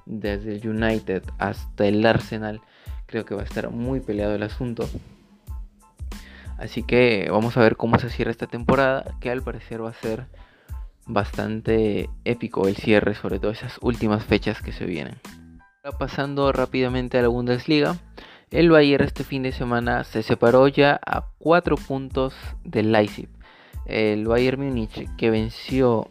Desde 0.07 0.55
el 0.55 0.67
United 0.67 1.23
hasta 1.39 1.85
el 1.85 2.05
Arsenal, 2.05 2.61
creo 3.05 3.25
que 3.25 3.35
va 3.35 3.41
a 3.41 3.45
estar 3.45 3.69
muy 3.69 3.99
peleado 3.99 4.35
el 4.35 4.43
asunto. 4.43 4.87
Así 6.57 6.83
que 6.83 7.27
vamos 7.31 7.57
a 7.57 7.61
ver 7.61 7.75
cómo 7.75 7.99
se 7.99 8.09
cierra 8.09 8.31
esta 8.31 8.47
temporada, 8.47 9.15
que 9.19 9.29
al 9.29 9.41
parecer 9.41 9.83
va 9.83 9.89
a 9.89 9.93
ser 9.93 10.27
bastante 11.05 12.09
épico 12.23 12.67
el 12.67 12.75
cierre, 12.75 13.15
sobre 13.15 13.39
todo 13.39 13.51
esas 13.51 13.77
últimas 13.81 14.23
fechas 14.23 14.61
que 14.61 14.71
se 14.71 14.85
vienen. 14.85 15.15
pasando 15.99 16.51
rápidamente 16.51 17.19
a 17.19 17.21
la 17.21 17.27
Bundesliga, 17.27 17.97
el 18.51 18.69
Bayern 18.69 19.03
este 19.03 19.23
fin 19.23 19.43
de 19.43 19.51
semana 19.51 20.03
se 20.03 20.23
separó 20.23 20.67
ya 20.67 20.99
a 21.05 21.25
4 21.39 21.75
puntos 21.77 22.33
del 22.63 22.91
Leipzig. 22.91 23.29
El 23.85 24.25
Bayern 24.25 24.65
Múnich 24.65 25.07
que 25.15 25.29
venció 25.29 26.09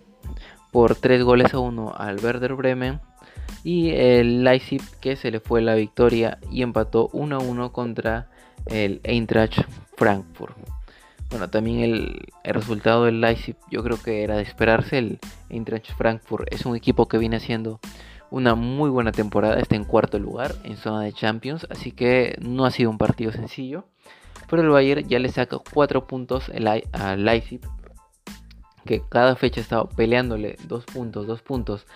por 0.71 0.95
3 0.95 1.23
goles 1.23 1.55
a 1.55 1.59
1 1.59 1.95
al 1.97 2.23
Werder 2.23 2.55
Bremen 2.55 3.01
y 3.65 3.91
el 3.91 4.45
Leipzig 4.45 4.83
que 5.01 5.17
se 5.17 5.31
le 5.31 5.41
fue 5.41 5.63
la 5.63 5.75
victoria 5.75 6.39
y 6.51 6.63
empató 6.63 7.09
1 7.13 7.37
a 7.37 7.39
1 7.39 7.73
contra 7.73 8.29
el 8.67 9.01
Eintracht 9.05 9.63
Frankfurt. 9.97 10.57
Bueno, 11.31 11.51
también 11.51 11.81
el, 11.81 12.27
resultado 12.45 13.05
del 13.05 13.21
Leipzig 13.21 13.57
yo 13.71 13.83
creo 13.83 14.01
que 14.01 14.23
era 14.23 14.37
de 14.37 14.43
esperarse. 14.43 14.99
El 14.99 15.19
Eintracht 15.51 15.93
Frankfurt 15.97 16.53
es 16.53 16.65
un 16.67 16.77
equipo 16.77 17.09
que 17.09 17.19
viene 17.19 17.37
haciendo 17.37 17.81
una 18.31 18.55
muy 18.55 18.91
buena 18.91 19.13
temporada. 19.13 19.59
Está 19.59 19.77
en 19.77 19.85
cuarto 19.85 20.19
lugar 20.19 20.55
en 20.65 20.77
zona 20.77 21.03
de 21.03 21.13
Champions. 21.13 21.67
Así 21.71 21.93
que 21.93 22.37
no 22.41 22.65
ha 22.67 22.71
sido 22.71 22.91
un 22.91 22.99
partido 22.99 23.33
sencillo. 23.33 23.87
Pero 24.49 24.63
el 24.63 24.69
Bayern 24.69 25.09
ya 25.09 25.19
le 25.19 25.29
saca 25.31 25.59
4 25.73 26.07
puntos 26.07 26.51
a 26.93 27.17
Leipzig. 27.17 27.61
Que 28.85 29.03
cada 29.09 29.35
fecha 29.35 29.61
estaba 29.61 29.89
peleándole 29.89 30.57
2 30.69 30.85
puntos, 30.85 31.27
2 31.27 31.43
puntos. 31.43 31.87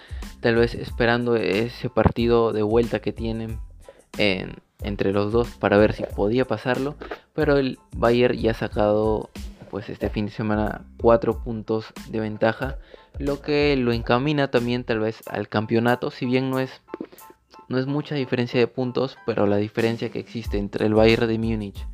Tal 0.41 0.57
vez 0.57 0.75
esperando 0.75 1.37
ese 1.37 1.91
partido 1.91 2.53
de 2.53 2.63
vuelta 2.63 3.01
que 3.01 3.13
tienen 3.13 3.61
en, 4.17 4.57
entre 4.83 5.13
los 5.13 5.33
dos 5.33 5.49
para 5.57 5.77
ver 5.77 5.93
si 5.93 6.05
podía 6.05 6.45
pasarlo, 6.45 6.97
pero 7.39 7.57
el 7.57 7.79
Bayern 7.97 8.37
ya 8.37 8.51
ha 8.51 8.55
sacado 8.55 9.31
pues 9.71 9.89
este 9.91 10.11
fin 10.11 10.27
de 10.27 10.33
semana 10.33 10.85
4 11.01 11.45
puntos 11.45 11.87
de 12.09 12.19
ventaja, 12.19 12.79
lo 13.21 13.41
que 13.41 13.77
lo 13.77 13.93
encamina 13.93 14.51
también 14.51 14.83
tal 14.83 14.99
vez 14.99 15.23
al 15.29 15.49
campeonato, 15.49 16.11
si 16.11 16.27
bien 16.27 16.51
no 16.51 16.59
es 16.59 16.83
no 17.69 17.79
es 17.79 17.87
mucha 17.87 18.17
diferencia 18.17 18.59
de 18.59 18.67
puntos, 18.67 19.17
pero 19.25 19.47
la 19.47 19.59
diferencia 19.59 20.11
que 20.11 20.19
existe 20.19 20.59
entre 20.59 20.87
el 20.87 20.95
Bayern 20.95 21.29
de 21.29 21.39
Múnich 21.39 21.87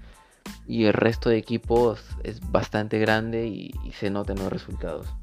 y 0.66 0.84
el 0.86 0.94
resto 0.94 1.28
de 1.28 1.36
equipos 1.36 2.02
es 2.22 2.40
bastante 2.50 2.98
grande 2.98 3.46
y, 3.46 3.74
y 3.84 3.92
se 3.92 4.08
nota 4.08 4.32
en 4.32 4.38
los 4.38 4.50
resultados. 4.50 5.14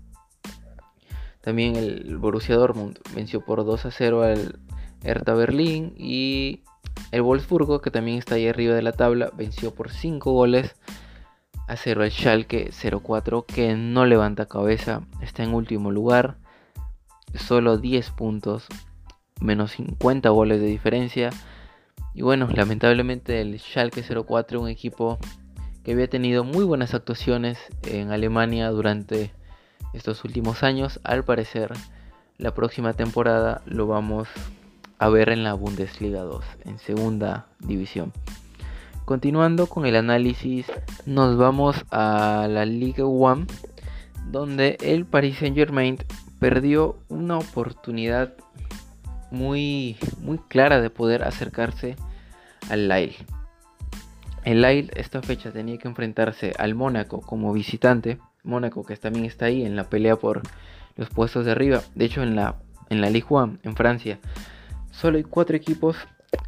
También 1.41 1.75
el 1.75 2.15
Borussia 2.17 2.57
Dortmund 2.57 2.99
venció 3.15 3.43
por 3.43 3.65
2 3.65 3.87
a 3.87 3.91
0 3.91 4.21
al 4.21 4.59
Hertha 5.03 5.33
Berlín 5.33 5.95
y 5.97 6.61
el 7.11 7.21
Wolfsburgo, 7.21 7.81
que 7.81 7.91
también 7.91 8.17
está 8.17 8.35
ahí 8.35 8.47
arriba 8.47 8.75
de 8.75 8.81
la 8.81 8.93
tabla, 8.93 9.31
venció 9.35 9.73
por 9.73 9.91
5 9.91 10.31
goles 10.31 10.75
a 11.67 11.75
0 11.75 12.03
al 12.03 12.11
Schalke 12.11 12.71
0-4, 12.71 13.45
que 13.45 13.75
no 13.75 14.05
levanta 14.05 14.47
cabeza, 14.47 15.01
está 15.21 15.43
en 15.43 15.53
último 15.53 15.91
lugar, 15.91 16.37
solo 17.35 17.77
10 17.77 18.11
puntos, 18.11 18.65
menos 19.39 19.71
50 19.71 20.29
goles 20.29 20.59
de 20.59 20.67
diferencia. 20.67 21.29
Y 22.13 22.23
bueno, 22.23 22.47
lamentablemente 22.53 23.41
el 23.41 23.59
Schalke 23.59 24.03
04, 24.03 24.61
un 24.61 24.69
equipo 24.69 25.17
que 25.83 25.93
había 25.93 26.09
tenido 26.09 26.43
muy 26.43 26.63
buenas 26.63 26.93
actuaciones 26.93 27.57
en 27.83 28.11
Alemania 28.11 28.69
durante 28.69 29.31
estos 29.93 30.23
últimos 30.23 30.63
años, 30.63 30.99
al 31.03 31.23
parecer 31.23 31.71
la 32.37 32.53
próxima 32.53 32.93
temporada 32.93 33.61
lo 33.65 33.87
vamos 33.87 34.27
a 34.27 34.60
ver 35.09 35.29
en 35.29 35.43
la 35.43 35.53
Bundesliga 35.53 36.21
2, 36.21 36.43
en 36.65 36.79
segunda 36.79 37.47
división. 37.59 38.13
Continuando 39.05 39.67
con 39.67 39.85
el 39.85 39.95
análisis, 39.95 40.67
nos 41.05 41.37
vamos 41.37 41.75
a 41.91 42.47
la 42.49 42.65
Liga 42.65 43.05
1, 43.05 43.45
donde 44.31 44.77
el 44.81 45.05
Paris 45.05 45.39
Saint 45.39 45.55
Germain 45.55 45.97
perdió 46.39 46.97
una 47.09 47.37
oportunidad 47.37 48.33
muy, 49.31 49.97
muy 50.19 50.37
clara 50.37 50.81
de 50.81 50.89
poder 50.89 51.23
acercarse 51.23 51.95
al 52.69 52.87
Lille. 52.87 53.17
El 54.43 54.61
Lille 54.61 54.91
esta 54.95 55.21
fecha 55.21 55.51
tenía 55.51 55.77
que 55.77 55.87
enfrentarse 55.87 56.53
al 56.57 56.75
Mónaco 56.75 57.21
como 57.21 57.53
visitante. 57.53 58.19
Mónaco 58.43 58.83
que 58.83 58.95
también 58.97 59.25
está 59.25 59.45
ahí 59.45 59.65
en 59.65 59.75
la 59.75 59.89
pelea 59.89 60.15
por 60.15 60.41
los 60.95 61.09
puestos 61.09 61.45
de 61.45 61.51
arriba. 61.51 61.81
De 61.95 62.05
hecho 62.05 62.23
en 62.23 62.35
la, 62.35 62.55
en 62.89 63.01
la 63.01 63.09
Ligue 63.09 63.27
1 63.29 63.57
en 63.63 63.75
Francia 63.75 64.19
Solo 64.91 65.17
hay 65.17 65.23
cuatro 65.23 65.55
equipos, 65.55 65.95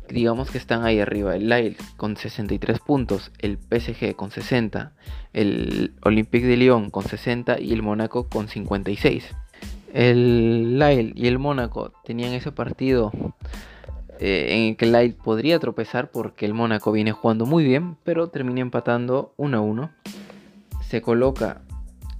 digamos 0.09 0.51
que 0.51 0.57
están 0.57 0.83
ahí 0.83 0.99
arriba. 0.99 1.35
El 1.35 1.49
Lille 1.49 1.77
con 1.97 2.17
63 2.17 2.79
puntos, 2.79 3.31
el 3.39 3.57
PSG 3.57 4.15
con 4.15 4.31
60, 4.31 4.93
el 5.33 5.93
Olympique 6.03 6.45
de 6.45 6.57
Lyon 6.57 6.89
con 6.89 7.03
60 7.03 7.59
y 7.59 7.73
el 7.73 7.81
Mónaco 7.81 8.29
con 8.29 8.47
56. 8.47 9.33
El 9.93 10.77
Lille 10.77 11.13
y 11.15 11.27
el 11.27 11.39
Mónaco 11.39 11.93
tenían 12.03 12.33
ese 12.33 12.51
partido 12.51 13.11
eh, 14.19 14.47
en 14.49 14.61
el 14.69 14.77
que 14.77 14.85
el 14.85 14.91
Lille 14.91 15.15
podría 15.15 15.59
tropezar 15.59 16.11
porque 16.11 16.45
el 16.45 16.53
Mónaco 16.53 16.91
viene 16.91 17.11
jugando 17.11 17.45
muy 17.45 17.63
bien, 17.63 17.97
pero 18.03 18.27
termina 18.27 18.61
empatando 18.61 19.33
1 19.37 19.57
a 19.57 19.61
1. 19.61 19.91
Se 20.87 21.01
coloca 21.01 21.61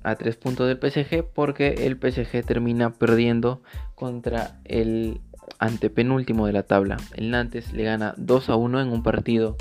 a 0.03 0.15
3 0.15 0.35
puntos 0.37 0.67
del 0.67 0.77
PSG 0.77 1.23
porque 1.33 1.85
el 1.85 1.97
PSG 1.97 2.45
termina 2.45 2.91
perdiendo 2.91 3.61
contra 3.95 4.59
el 4.65 5.21
antepenúltimo 5.59 6.47
de 6.47 6.53
la 6.53 6.63
tabla. 6.63 6.97
El 7.15 7.31
Nantes 7.31 7.73
le 7.73 7.83
gana 7.83 8.13
2 8.17 8.49
a 8.49 8.55
1 8.55 8.81
en 8.81 8.89
un 8.89 9.03
partido 9.03 9.55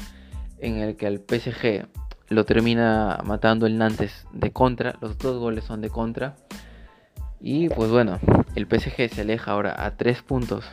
en 0.59 0.77
el 0.77 0.97
que 0.97 1.07
al 1.07 1.18
PSG 1.18 1.87
lo 2.29 2.45
termina 2.45 3.21
matando 3.25 3.66
el 3.66 3.79
Nantes 3.79 4.27
de 4.33 4.53
contra. 4.53 4.97
Los 5.01 5.18
dos 5.18 5.38
goles 5.38 5.64
son 5.64 5.81
de 5.81 5.90
contra. 5.90 6.37
Y 7.40 7.68
pues 7.68 7.90
bueno, 7.90 8.21
el 8.55 8.66
PSG 8.66 9.11
se 9.11 9.21
aleja 9.23 9.53
ahora 9.53 9.85
a 9.85 9.97
3 9.97 10.23
puntos 10.23 10.64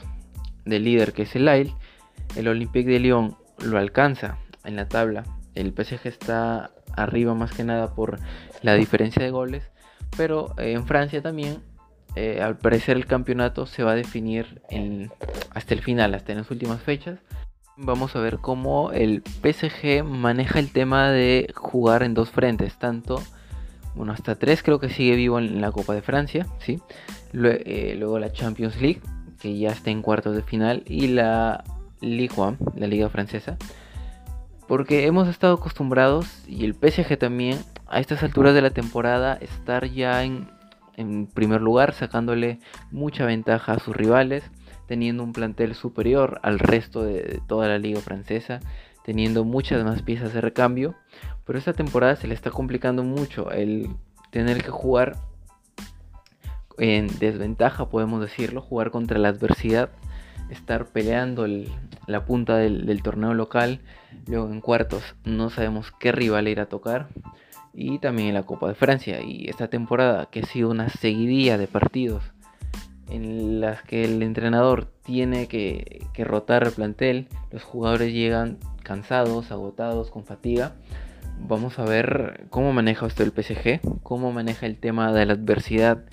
del 0.66 0.84
líder 0.84 1.14
que 1.14 1.24
es 1.24 1.36
el 1.36 1.46
Lille. 1.46 1.76
El 2.36 2.48
Olympique 2.48 2.90
de 2.90 3.00
Lyon 3.00 3.36
lo 3.64 3.78
alcanza 3.78 4.38
en 4.64 4.76
la 4.76 4.88
tabla. 4.88 5.26
El 5.56 5.74
PSG 5.74 6.08
está 6.08 6.72
arriba 6.96 7.34
más 7.34 7.52
que 7.52 7.64
nada 7.64 7.94
por 7.96 8.20
la 8.62 8.76
diferencia 8.76 9.24
de 9.24 9.32
goles. 9.32 9.70
Pero 10.16 10.54
eh, 10.58 10.74
en 10.74 10.86
Francia 10.86 11.22
también 11.22 11.62
eh, 12.16 12.42
al 12.42 12.58
parecer 12.58 12.98
el 12.98 13.06
campeonato 13.06 13.66
se 13.66 13.84
va 13.84 13.92
a 13.92 13.96
definir 13.96 14.62
hasta 15.54 15.74
el 15.74 15.82
final, 15.82 16.14
hasta 16.16 16.32
en 16.32 16.40
las 16.40 16.52
últimas 16.52 16.82
fechas. 16.82 17.20
Vamos 17.78 18.16
a 18.16 18.20
ver 18.20 18.40
cómo 18.40 18.92
el 18.92 19.24
PSG 19.24 20.04
maneja 20.04 20.60
el 20.60 20.72
tema 20.72 21.10
de 21.10 21.52
jugar 21.56 22.04
en 22.04 22.14
dos 22.14 22.30
frentes, 22.30 22.78
tanto, 22.78 23.22
bueno, 23.96 24.14
hasta 24.14 24.36
tres 24.36 24.64
creo 24.64 24.80
que 24.80 24.90
sigue 24.90 25.16
vivo 25.16 25.40
en 25.40 25.62
la 25.62 25.72
Copa 25.72 25.94
de 25.94 26.02
Francia, 26.02 26.48
¿sí? 26.60 26.80
Eh, 27.34 27.96
luego 27.98 28.20
la 28.20 28.32
Champions 28.32 28.82
League, 28.82 29.02
que 29.42 29.58
ya 29.58 29.70
está 29.70 29.92
en 29.92 30.02
cuartos 30.02 30.36
de 30.36 30.42
final, 30.42 30.84
y 30.86 31.08
la 31.08 31.64
Ligue 32.02 32.34
1, 32.36 32.58
la 32.76 32.88
Liga 32.88 33.10
Francesa. 33.10 33.58
Porque 34.68 35.06
hemos 35.06 35.28
estado 35.28 35.56
acostumbrados, 35.56 36.44
y 36.48 36.66
el 36.66 36.76
PSG 36.76 37.18
también, 37.18 37.58
a 37.88 38.00
estas 38.00 38.24
alturas 38.24 38.54
de 38.54 38.62
la 38.62 38.70
temporada, 38.70 39.38
estar 39.42 39.86
ya 39.86 40.24
en 40.24 40.48
en 41.00 41.28
primer 41.28 41.62
lugar, 41.62 41.94
sacándole 41.94 42.60
mucha 42.92 43.26
ventaja 43.26 43.72
a 43.72 43.80
sus 43.80 43.96
rivales, 43.96 44.44
teniendo 44.86 45.24
un 45.24 45.32
plantel 45.32 45.74
superior 45.74 46.42
al 46.44 46.60
resto 46.60 47.04
de, 47.04 47.42
toda 47.48 47.70
la 47.70 47.78
liga 47.78 48.02
francesa, 48.02 48.60
teniendo 49.06 49.46
muchas 49.46 49.84
más 49.86 50.02
piezas 50.02 50.34
de 50.34 50.42
recambio, 50.42 50.96
pero 51.46 51.58
esta 51.58 51.72
temporada 51.72 52.18
se 52.18 52.28
le 52.28 52.34
está 52.34 52.52
complicando 52.52 53.04
mucho 53.04 53.50
el 53.50 53.90
tener 54.30 54.62
que 54.62 54.72
jugar 54.72 55.16
en 56.78 57.08
desventaja, 57.18 57.90
podemos 57.90 58.20
decirlo, 58.20 58.62
jugar 58.62 58.92
contra 58.92 59.20
la 59.20 59.30
adversidad, 59.30 59.92
estar 60.50 60.88
peleando 60.88 61.48
la 62.08 62.26
punta 62.26 62.58
del, 62.58 63.02
torneo 63.04 63.34
local, 63.34 63.80
luego 64.28 64.50
en 64.50 64.60
cuartos 64.60 65.16
no 65.24 65.50
sabemos 65.50 65.94
qué 65.98 66.12
rival 66.12 66.50
ir 66.50 66.60
a 66.60 66.66
tocar 66.66 67.08
y 67.80 68.00
también 68.00 68.30
en 68.30 68.34
la 68.34 68.44
Copa 68.44 68.68
de 68.68 68.76
Francia 68.76 69.22
y 69.22 69.50
esta 69.50 69.70
temporada 69.70 70.28
que 70.30 70.42
ha 70.42 70.46
sido 70.46 70.70
una 70.70 70.90
seguidilla 70.90 71.58
de 71.58 71.68
partidos 71.68 72.24
en 73.10 73.62
las 73.62 73.82
que 73.84 74.04
el 74.04 74.22
entrenador 74.22 74.86
tiene 75.04 75.48
que, 75.48 76.06
que 76.14 76.24
rotar 76.24 76.64
el 76.64 76.74
plantel, 76.74 77.28
los 77.52 77.64
jugadores 77.64 78.14
llegan 78.14 78.58
cansados, 78.84 79.52
agotados, 79.52 80.12
con 80.12 80.26
fatiga 80.26 80.76
vamos 81.40 81.80
a 81.80 81.86
ver 81.86 82.48
cómo 82.50 82.74
maneja 82.74 83.08
esto 83.08 83.24
el 83.24 83.32
PSG, 83.32 83.80
cómo 84.04 84.32
maneja 84.32 84.66
el 84.66 84.78
tema 84.78 85.12
de 85.14 85.26
la 85.26 85.34
adversidad, 85.34 86.04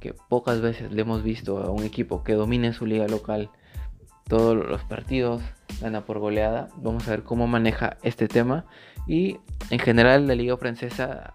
que 0.00 0.14
pocas 0.14 0.60
veces 0.60 0.92
le 0.92 1.02
hemos 1.02 1.22
visto 1.22 1.58
a 1.58 1.70
un 1.70 1.82
equipo 1.82 2.22
que 2.22 2.34
domine 2.34 2.72
su 2.72 2.86
liga 2.86 3.08
local 3.08 3.50
todos 4.28 4.56
los 4.56 4.82
partidos, 4.84 5.42
gana 5.80 6.04
por 6.04 6.18
goleada. 6.18 6.68
Vamos 6.76 7.08
a 7.08 7.12
ver 7.12 7.22
cómo 7.22 7.46
maneja 7.46 7.96
este 8.02 8.28
tema. 8.28 8.66
Y 9.08 9.38
en 9.70 9.78
general 9.78 10.28
la 10.28 10.34
liga 10.34 10.56
francesa, 10.56 11.34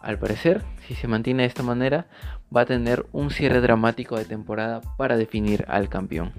al 0.00 0.18
parecer, 0.18 0.62
si 0.88 0.94
se 0.94 1.06
mantiene 1.06 1.42
de 1.42 1.48
esta 1.48 1.62
manera, 1.62 2.06
va 2.54 2.62
a 2.62 2.66
tener 2.66 3.06
un 3.12 3.30
cierre 3.30 3.60
dramático 3.60 4.16
de 4.16 4.24
temporada 4.24 4.80
para 4.96 5.16
definir 5.16 5.64
al 5.68 5.88
campeón. 5.88 6.32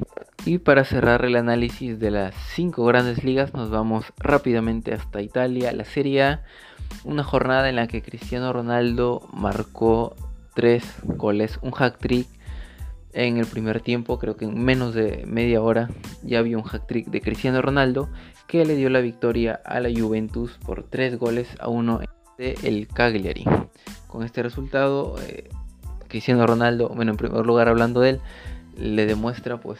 Y 0.45 0.57
para 0.57 0.83
cerrar 0.83 1.23
el 1.23 1.37
análisis 1.37 1.99
de 1.99 2.11
las 2.11 2.35
cinco 2.53 2.83
grandes 2.85 3.23
ligas, 3.23 3.53
nos 3.53 3.69
vamos 3.69 4.11
rápidamente 4.17 4.93
hasta 4.93 5.21
Italia, 5.21 5.71
la 5.71 5.85
Serie 5.85 6.23
A. 6.23 6.43
Una 7.05 7.23
jornada 7.23 7.69
en 7.69 7.77
la 7.77 7.87
que 7.87 8.01
Cristiano 8.01 8.51
Ronaldo 8.51 9.27
marcó 9.31 10.15
tres 10.53 10.83
goles, 11.03 11.59
un 11.61 11.71
hack 11.71 11.97
trick 11.97 12.27
en 13.13 13.37
el 13.37 13.45
primer 13.45 13.79
tiempo, 13.79 14.19
creo 14.19 14.35
que 14.35 14.45
en 14.45 14.63
menos 14.63 14.93
de 14.93 15.23
media 15.27 15.61
hora 15.61 15.89
ya 16.23 16.39
había 16.39 16.57
un 16.57 16.63
hack 16.63 16.87
trick 16.87 17.07
de 17.07 17.21
Cristiano 17.21 17.61
Ronaldo 17.61 18.09
que 18.47 18.65
le 18.65 18.75
dio 18.75 18.89
la 18.89 19.01
victoria 19.01 19.59
a 19.65 19.79
la 19.79 19.89
Juventus 19.89 20.57
por 20.65 20.83
tres 20.83 21.17
goles 21.17 21.47
a 21.59 21.69
uno 21.69 21.99
de 22.37 22.55
el 22.63 22.87
Cagliari. 22.87 23.45
Con 24.07 24.23
este 24.23 24.43
resultado, 24.43 25.15
eh, 25.27 25.49
Cristiano 26.07 26.45
Ronaldo, 26.45 26.89
bueno, 26.89 27.11
en 27.11 27.17
primer 27.17 27.45
lugar 27.45 27.67
hablando 27.67 28.01
de 28.01 28.11
él, 28.11 28.21
le 28.77 29.05
demuestra 29.05 29.59
pues 29.59 29.79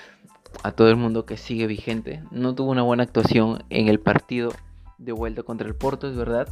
a 0.64 0.72
todo 0.72 0.90
el 0.90 0.96
mundo 0.96 1.26
que 1.26 1.38
sigue 1.38 1.68
vigente. 1.68 2.24
No 2.32 2.56
tuvo 2.56 2.72
una 2.72 2.84
buena 2.84 3.04
actuación 3.04 3.64
en 3.70 3.88
el 3.88 4.00
partido 4.00 4.52
de 4.98 5.12
vuelta 5.12 5.44
contra 5.44 5.68
el 5.68 5.76
Porto, 5.76 6.10
es 6.10 6.16
verdad. 6.16 6.48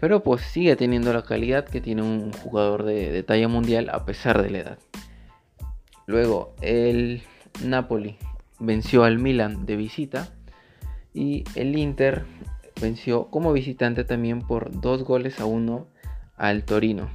Pero 0.00 0.22
pues 0.22 0.42
sigue 0.42 0.76
teniendo 0.76 1.12
la 1.12 1.22
calidad 1.22 1.64
que 1.64 1.80
tiene 1.80 2.02
un 2.02 2.32
jugador 2.32 2.82
de, 2.82 3.22
talla 3.22 3.48
mundial 3.48 3.88
a 3.90 4.04
pesar 4.04 4.42
de 4.42 4.50
la 4.50 4.58
edad. 4.58 4.78
Luego 6.06 6.54
el 6.60 7.22
Napoli 7.64 8.18
venció 8.58 9.04
al 9.04 9.18
Milan 9.18 9.64
de 9.64 9.76
visita. 9.76 10.33
Y 11.14 11.44
el 11.54 11.78
Inter 11.78 12.26
venció 12.80 13.28
como 13.30 13.52
visitante 13.52 14.04
también 14.04 14.42
por 14.42 14.78
dos 14.80 15.04
goles 15.04 15.40
a 15.40 15.46
uno 15.46 15.86
al 16.36 16.64
Torino. 16.64 17.08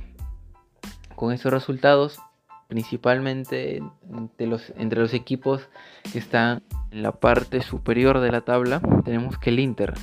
Con 1.16 1.34
estos 1.34 1.52
resultados 1.54 2.20
principalmente 2.70 3.82
entre 4.78 5.00
los 5.02 5.14
equipos 5.14 5.68
que 6.14 6.20
están 6.20 6.62
en 6.92 7.02
la 7.02 7.12
parte 7.12 7.62
superior 7.62 8.20
de 8.20 8.32
la 8.32 8.42
tabla, 8.42 8.80
tenemos 9.04 9.38
que 9.40 9.50
el 9.50 9.60
Inter 9.60 9.96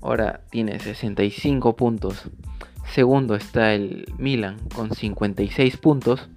ahora 0.00 0.42
tiene 0.50 0.78
65 0.78 1.76
puntos. 1.76 2.30
Segundo 2.86 3.34
está 3.34 3.74
el 3.74 4.06
Milan 4.18 4.56
con 4.74 4.94
56 4.94 5.76
puntos. 5.78 6.28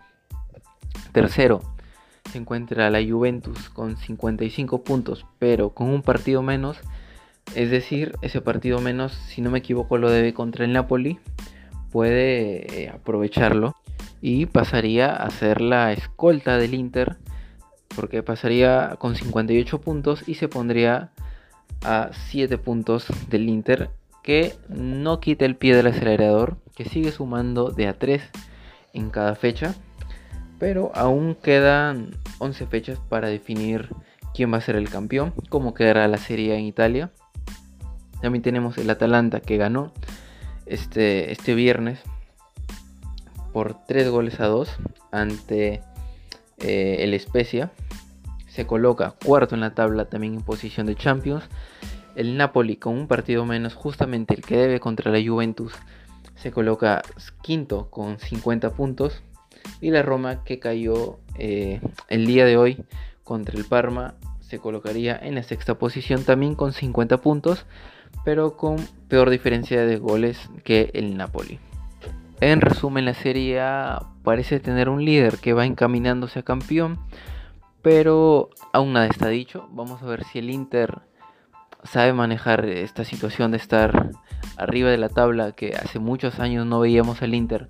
Tercero 1.12 1.62
se 2.32 2.40
encuentra 2.40 2.90
la 2.90 3.00
Juventus 3.08 3.70
con 3.70 3.96
55 3.96 4.84
puntos, 4.84 5.26
pero 5.38 5.70
con 5.70 5.90
un 5.90 6.02
partido 6.02 6.42
menos. 6.42 6.78
Es 7.54 7.70
decir, 7.70 8.16
ese 8.22 8.42
partido 8.42 8.82
menos, 8.82 9.14
si 9.14 9.42
no 9.42 9.52
me 9.52 9.60
equivoco, 9.60 9.98
lo 9.98 10.10
debe 10.10 10.34
contra 10.34 10.66
el 10.66 10.74
Napoli. 10.74 11.20
Puede 11.92 12.84
eh, 12.84 12.90
aprovecharlo 12.90 13.76
y 14.22 14.48
pasaría 14.48 15.16
a 15.16 15.30
ser 15.30 15.62
la 15.62 15.94
escolta 15.94 16.58
del 16.58 16.74
Inter 16.74 17.18
porque 17.96 18.24
pasaría 18.24 18.96
con 19.00 19.16
58 19.16 19.82
puntos 19.82 20.28
y 20.28 20.36
se 20.36 20.48
pondría 20.48 21.12
a 21.84 22.10
7 22.30 22.58
puntos 22.58 23.08
del 23.30 23.48
Inter 23.50 23.90
que 24.24 24.54
no 24.68 25.20
quita 25.20 25.46
el 25.46 25.56
pie 25.56 25.76
del 25.76 25.88
acelerador 25.88 26.58
que 26.76 26.86
sigue 26.86 27.12
sumando 27.12 27.70
de 27.70 27.88
a 27.88 27.94
3 27.94 28.22
en 28.94 29.10
cada 29.10 29.36
fecha 29.36 29.76
pero 30.60 30.92
aún 30.96 31.36
quedan 31.36 32.12
11 32.40 32.68
fechas 32.68 33.00
para 33.10 33.28
definir 33.28 33.90
quién 34.34 34.52
va 34.52 34.58
a 34.58 34.62
ser 34.62 34.76
el 34.76 34.90
campeón 34.90 35.34
cómo 35.50 35.74
quedará 35.74 36.08
la 36.08 36.18
serie 36.18 36.56
en 36.56 36.66
Italia 36.66 37.12
también 38.22 38.42
tenemos 38.42 38.78
el 38.78 38.90
Atalanta 38.90 39.40
que 39.40 39.58
ganó 39.58 39.92
este, 40.66 41.32
este 41.32 41.56
viernes 41.56 42.00
por 43.54 43.86
3 43.88 44.10
goles 44.10 44.40
a 44.40 44.48
2 44.48 44.70
ante 45.12 45.82
eh, 46.60 46.98
el 47.00 47.20
Spezia. 47.20 47.72
Se 48.48 48.66
coloca 48.66 49.16
cuarto 49.24 49.56
en 49.56 49.62
la 49.62 49.74
tabla 49.74 50.06
también 50.06 50.36
en 50.36 50.42
posición 50.42 50.88
de 50.88 50.96
Champions. 50.96 51.44
El 52.16 52.38
Napoli 52.38 52.78
con 52.78 52.96
un 52.96 53.08
partido 53.08 53.46
menos, 53.46 53.74
justamente 53.74 54.34
el 54.34 54.42
que 54.42 54.58
debe 54.58 54.80
contra 54.80 55.12
la 55.12 55.20
Juventus, 55.26 55.74
se 56.36 56.52
coloca 56.52 57.02
quinto 57.42 57.90
con 57.90 58.20
50 58.20 58.72
puntos. 58.72 59.22
Y 59.82 59.92
la 59.92 60.04
Roma 60.04 60.44
que 60.44 60.60
cayó 60.60 61.20
eh, 61.38 61.82
el 62.08 62.26
día 62.26 62.46
de 62.46 62.58
hoy 62.58 62.86
contra 63.24 63.58
el 63.58 63.66
Parma 63.66 64.16
se 64.42 64.60
colocaría 64.60 65.18
en 65.18 65.36
la 65.36 65.44
sexta 65.44 65.76
posición 65.76 66.24
también 66.24 66.56
con 66.56 66.72
50 66.72 67.18
puntos, 67.18 67.66
pero 68.24 68.56
con 68.58 68.78
peor 69.08 69.30
diferencia 69.30 69.86
de 69.86 69.98
goles 69.98 70.50
que 70.64 70.92
el 70.94 71.18
Napoli. 71.18 71.60
En 72.42 72.62
resumen, 72.62 73.06
la 73.06 73.14
serie 73.14 73.62
parece 74.24 74.60
tener 74.60 74.90
un 74.90 75.04
líder 75.06 75.38
que 75.38 75.54
va 75.54 75.66
encaminándose 75.66 76.40
a 76.40 76.44
campeón, 76.44 77.00
pero 77.82 78.50
aún 78.74 78.94
nada 78.94 79.08
está 79.08 79.30
dicho. 79.30 79.70
Vamos 79.72 80.02
a 80.02 80.06
ver 80.06 80.24
si 80.26 80.40
el 80.40 80.50
Inter 80.50 81.00
sabe 81.84 82.14
manejar 82.14 82.66
esta 82.66 83.06
situación 83.06 83.52
de 83.52 83.58
estar 83.58 84.12
arriba 84.58 84.90
de 84.90 84.98
la 84.98 85.10
tabla, 85.10 85.54
que 85.54 85.76
hace 85.76 86.00
muchos 86.00 86.40
años 86.40 86.66
no 86.66 86.80
veíamos 86.80 87.22
al 87.22 87.34
Inter 87.34 87.68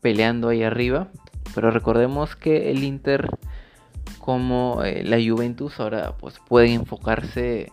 peleando 0.00 0.48
ahí 0.48 0.62
arriba. 0.62 1.08
Pero 1.54 1.70
recordemos 1.70 2.36
que 2.36 2.70
el 2.70 2.84
Inter, 2.84 3.28
como 4.18 4.82
eh, 4.84 5.02
la 5.04 5.16
Juventus, 5.16 5.78
ahora 5.78 6.16
pues 6.18 6.40
pueden 6.48 6.72
enfocarse 6.72 7.72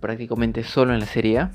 prácticamente 0.00 0.64
solo 0.64 0.92
en 0.92 1.00
la 1.00 1.06
Serie 1.06 1.38
A 1.38 1.50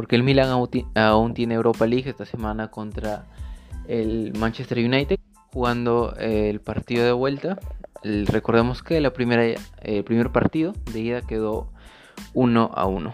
porque 0.00 0.16
el 0.16 0.22
Milan 0.22 0.48
aún 0.94 1.34
tiene 1.34 1.54
Europa 1.56 1.86
League 1.86 2.08
esta 2.08 2.24
semana 2.24 2.68
contra 2.68 3.26
el 3.86 4.32
Manchester 4.32 4.78
United, 4.78 5.18
jugando 5.52 6.14
el 6.18 6.62
partido 6.62 7.04
de 7.04 7.12
vuelta. 7.12 7.58
recordemos 8.02 8.82
que 8.82 8.96
el 8.96 9.12
primer 9.12 10.32
partido 10.32 10.72
de 10.90 11.00
ida 11.00 11.20
quedó 11.20 11.70
1 12.32 12.70
a 12.74 12.86
1. 12.86 13.12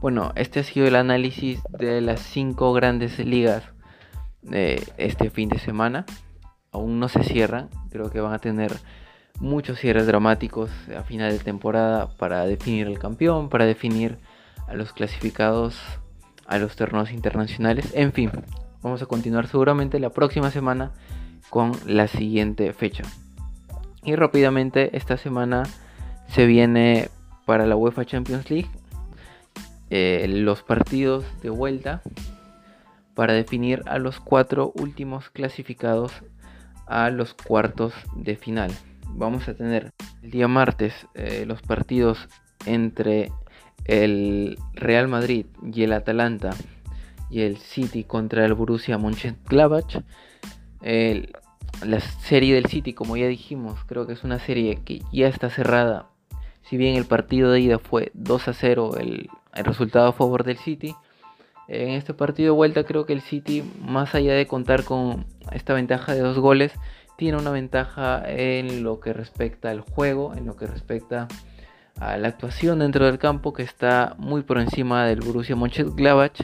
Bueno, 0.00 0.32
este 0.34 0.60
ha 0.60 0.64
sido 0.64 0.86
el 0.86 0.96
análisis 0.96 1.60
de 1.78 2.00
las 2.00 2.20
cinco 2.20 2.72
grandes 2.72 3.18
ligas 3.18 3.64
de 4.40 4.82
este 4.96 5.28
fin 5.28 5.50
de 5.50 5.58
semana. 5.58 6.06
Aún 6.72 7.00
no 7.00 7.10
se 7.10 7.22
cierran, 7.22 7.68
creo 7.90 8.08
que 8.10 8.22
van 8.22 8.32
a 8.32 8.38
tener 8.38 8.72
muchos 9.40 9.78
cierres 9.78 10.06
dramáticos 10.06 10.70
a 10.98 11.02
final 11.02 11.32
de 11.32 11.40
temporada 11.40 12.08
para 12.16 12.46
definir 12.46 12.86
el 12.86 12.98
campeón, 12.98 13.50
para 13.50 13.66
definir 13.66 14.16
a 14.66 14.74
los 14.74 14.92
clasificados 14.92 15.78
a 16.46 16.58
los 16.58 16.76
torneos 16.76 17.12
internacionales. 17.12 17.92
En 17.94 18.12
fin, 18.12 18.30
vamos 18.82 19.02
a 19.02 19.06
continuar 19.06 19.46
seguramente 19.46 20.00
la 20.00 20.10
próxima 20.10 20.50
semana 20.50 20.92
con 21.50 21.72
la 21.86 22.08
siguiente 22.08 22.72
fecha. 22.72 23.04
Y 24.02 24.16
rápidamente 24.16 24.96
esta 24.96 25.16
semana 25.18 25.64
se 26.28 26.46
viene 26.46 27.10
para 27.44 27.66
la 27.66 27.76
UEFA 27.76 28.04
Champions 28.04 28.50
League 28.50 28.70
eh, 29.90 30.26
los 30.28 30.62
partidos 30.62 31.24
de 31.42 31.50
vuelta 31.50 32.02
para 33.14 33.32
definir 33.32 33.82
a 33.86 33.98
los 33.98 34.20
cuatro 34.20 34.72
últimos 34.76 35.30
clasificados 35.30 36.12
a 36.86 37.10
los 37.10 37.34
cuartos 37.34 37.92
de 38.14 38.36
final. 38.36 38.70
Vamos 39.08 39.48
a 39.48 39.54
tener 39.54 39.92
el 40.22 40.30
día 40.30 40.48
martes 40.48 40.94
eh, 41.14 41.44
los 41.46 41.62
partidos 41.62 42.28
entre 42.66 43.32
el 43.88 44.58
Real 44.74 45.08
Madrid 45.08 45.46
y 45.72 45.82
el 45.82 45.92
Atalanta 45.92 46.50
y 47.30 47.40
el 47.40 47.56
City 47.56 48.04
contra 48.04 48.44
el 48.44 48.54
Borussia 48.54 48.98
Mönchengladbach. 48.98 50.02
la 50.80 52.00
serie 52.00 52.54
del 52.54 52.66
City, 52.66 52.92
como 52.92 53.16
ya 53.16 53.26
dijimos, 53.26 53.80
creo 53.86 54.06
que 54.06 54.12
es 54.12 54.22
una 54.24 54.38
serie 54.38 54.76
que 54.84 55.02
ya 55.12 55.26
está 55.26 55.50
cerrada. 55.50 56.06
Si 56.62 56.76
bien 56.76 56.96
el 56.96 57.06
partido 57.06 57.50
de 57.50 57.60
ida 57.60 57.78
fue 57.78 58.10
2 58.14 58.48
a 58.48 58.52
0 58.52 58.96
el, 59.00 59.28
el 59.54 59.64
resultado 59.64 60.08
a 60.08 60.12
favor 60.12 60.44
del 60.44 60.58
City, 60.58 60.94
en 61.66 61.90
este 61.90 62.14
partido 62.14 62.52
de 62.52 62.56
vuelta 62.56 62.84
creo 62.84 63.06
que 63.06 63.12
el 63.12 63.20
City, 63.20 63.62
más 63.80 64.14
allá 64.14 64.34
de 64.34 64.46
contar 64.46 64.84
con 64.84 65.26
esta 65.52 65.74
ventaja 65.74 66.14
de 66.14 66.20
dos 66.20 66.38
goles, 66.38 66.72
tiene 67.16 67.36
una 67.36 67.50
ventaja 67.50 68.22
en 68.26 68.82
lo 68.82 69.00
que 69.00 69.12
respecta 69.12 69.70
al 69.70 69.80
juego, 69.80 70.34
en 70.34 70.46
lo 70.46 70.56
que 70.56 70.66
respecta 70.66 71.28
la 71.98 72.28
actuación 72.28 72.78
dentro 72.78 73.06
del 73.06 73.18
campo 73.18 73.52
que 73.52 73.62
está 73.62 74.14
muy 74.18 74.42
por 74.42 74.58
encima 74.58 75.04
del 75.06 75.20
Borussia 75.20 75.56
Mönchengladbach 75.56 76.40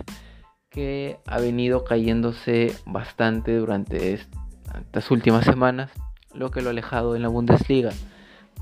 que 0.68 1.18
ha 1.26 1.38
venido 1.38 1.84
cayéndose 1.84 2.74
bastante 2.84 3.56
durante 3.56 4.14
estas 4.14 5.10
últimas 5.12 5.44
semanas, 5.44 5.92
lo 6.32 6.50
que 6.50 6.62
lo 6.62 6.68
ha 6.68 6.72
alejado 6.72 7.14
en 7.14 7.22
la 7.22 7.28
Bundesliga 7.28 7.90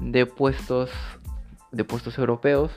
de 0.01 0.27
puestos 0.27 0.91
de 1.71 1.85
puestos 1.85 2.19
europeos 2.19 2.71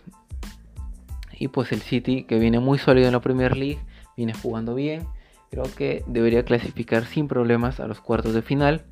y 1.37 1.49
pues 1.49 1.73
el 1.73 1.81
City 1.81 2.23
que 2.23 2.39
viene 2.39 2.59
muy 2.59 2.77
sólido 2.77 3.07
en 3.07 3.13
la 3.13 3.19
Premier 3.19 3.57
League, 3.57 3.79
viene 4.15 4.33
jugando 4.33 4.73
bien, 4.73 5.05
creo 5.51 5.65
que 5.75 6.03
debería 6.07 6.45
clasificar 6.45 7.05
sin 7.05 7.27
problemas 7.27 7.81
a 7.81 7.87
los 7.87 7.99
cuartos 7.99 8.33
de 8.33 8.41
final. 8.41 8.85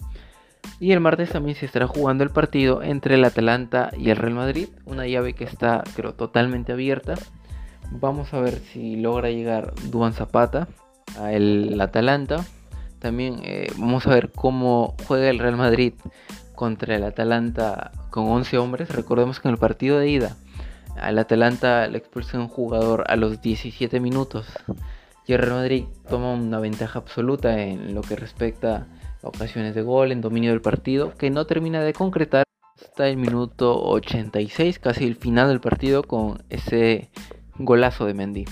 Y 0.80 0.92
el 0.92 1.00
martes 1.00 1.30
también 1.30 1.56
se 1.56 1.66
estará 1.66 1.88
jugando 1.88 2.24
el 2.24 2.30
partido 2.30 2.84
entre 2.84 3.16
el 3.16 3.24
Atalanta 3.24 3.92
y 3.98 4.10
el 4.10 4.18
Real 4.18 4.34
Madrid, 4.34 4.68
una 4.86 5.08
llave 5.08 5.34
que 5.34 5.46
está 5.46 5.84
creo 5.96 6.14
totalmente 6.14 6.74
abierta. 6.74 7.16
Vamos 7.92 8.34
a 8.34 8.40
ver 8.40 8.56
si 8.60 8.98
logra 8.98 9.30
llegar 9.30 9.74
Duan 9.92 10.14
Zapata 10.14 10.68
a 11.20 11.32
el 11.32 11.80
Atalanta. 11.80 12.44
También 13.00 13.40
eh, 13.44 13.72
vamos 13.78 14.08
a 14.08 14.12
ver 14.12 14.32
cómo 14.32 14.96
juega 15.08 15.30
el 15.30 15.40
Real 15.40 15.58
Madrid 15.58 15.94
contra 16.56 16.96
el 16.96 17.04
Atalanta 17.04 17.92
con 18.10 18.28
11 18.28 18.58
hombres. 18.58 18.90
Recordemos 18.90 19.40
que 19.40 19.48
en 19.48 19.54
el 19.54 19.60
partido 19.60 20.00
de 20.00 20.10
ida 20.10 20.36
al 20.96 21.18
Atalanta 21.18 21.88
le 21.88 21.98
expulsó 21.98 22.38
un 22.38 22.48
jugador 22.48 23.04
a 23.08 23.16
los 23.16 23.42
17 23.42 24.00
minutos. 24.00 24.48
Y 25.26 25.34
el 25.34 25.40
Real 25.40 25.54
Madrid 25.54 25.86
toma 26.10 26.34
una 26.34 26.60
ventaja 26.60 27.00
absoluta 27.00 27.62
en 27.62 27.94
lo 27.94 28.02
que 28.02 28.16
respecta 28.16 28.88
ocasiones 29.24 29.74
de 29.76 29.82
gol, 29.82 30.12
en 30.12 30.22
dominio 30.22 30.52
del 30.52 30.62
partido, 30.62 31.14
que 31.18 31.30
no 31.30 31.46
termina 31.46 31.82
de 31.82 31.94
concretar 31.94 32.44
hasta 32.80 33.08
el 33.08 33.18
minuto 33.18 33.82
86, 33.84 34.80
casi 34.80 35.06
el 35.06 35.16
final 35.16 35.50
del 35.50 35.62
partido, 35.62 36.04
con 36.04 36.44
ese 36.50 37.10
golazo 37.58 38.06
de 38.06 38.14
Mendy. 38.14 38.46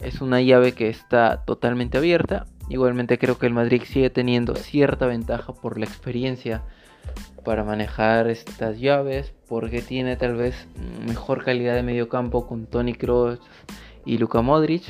Es 0.00 0.20
una 0.20 0.40
llave 0.40 0.72
que 0.72 0.88
está 0.88 1.44
totalmente 1.44 1.98
abierta. 1.98 2.46
Igualmente 2.68 3.18
creo 3.18 3.38
que 3.38 3.46
el 3.46 3.52
Madrid 3.52 3.82
sigue 3.84 4.10
teniendo 4.10 4.54
cierta 4.54 5.06
ventaja 5.06 5.52
por 5.52 5.78
la 5.78 5.84
experiencia 5.84 6.62
para 7.44 7.64
manejar 7.64 8.28
estas 8.28 8.78
llaves, 8.78 9.34
porque 9.48 9.82
tiene 9.82 10.16
tal 10.16 10.36
vez 10.36 10.68
mejor 11.06 11.44
calidad 11.44 11.74
de 11.74 11.82
medio 11.82 12.08
campo 12.08 12.46
con 12.46 12.66
Tony 12.66 12.94
Kroos 12.94 13.40
y 14.04 14.18
Luka 14.18 14.42
Modric, 14.42 14.84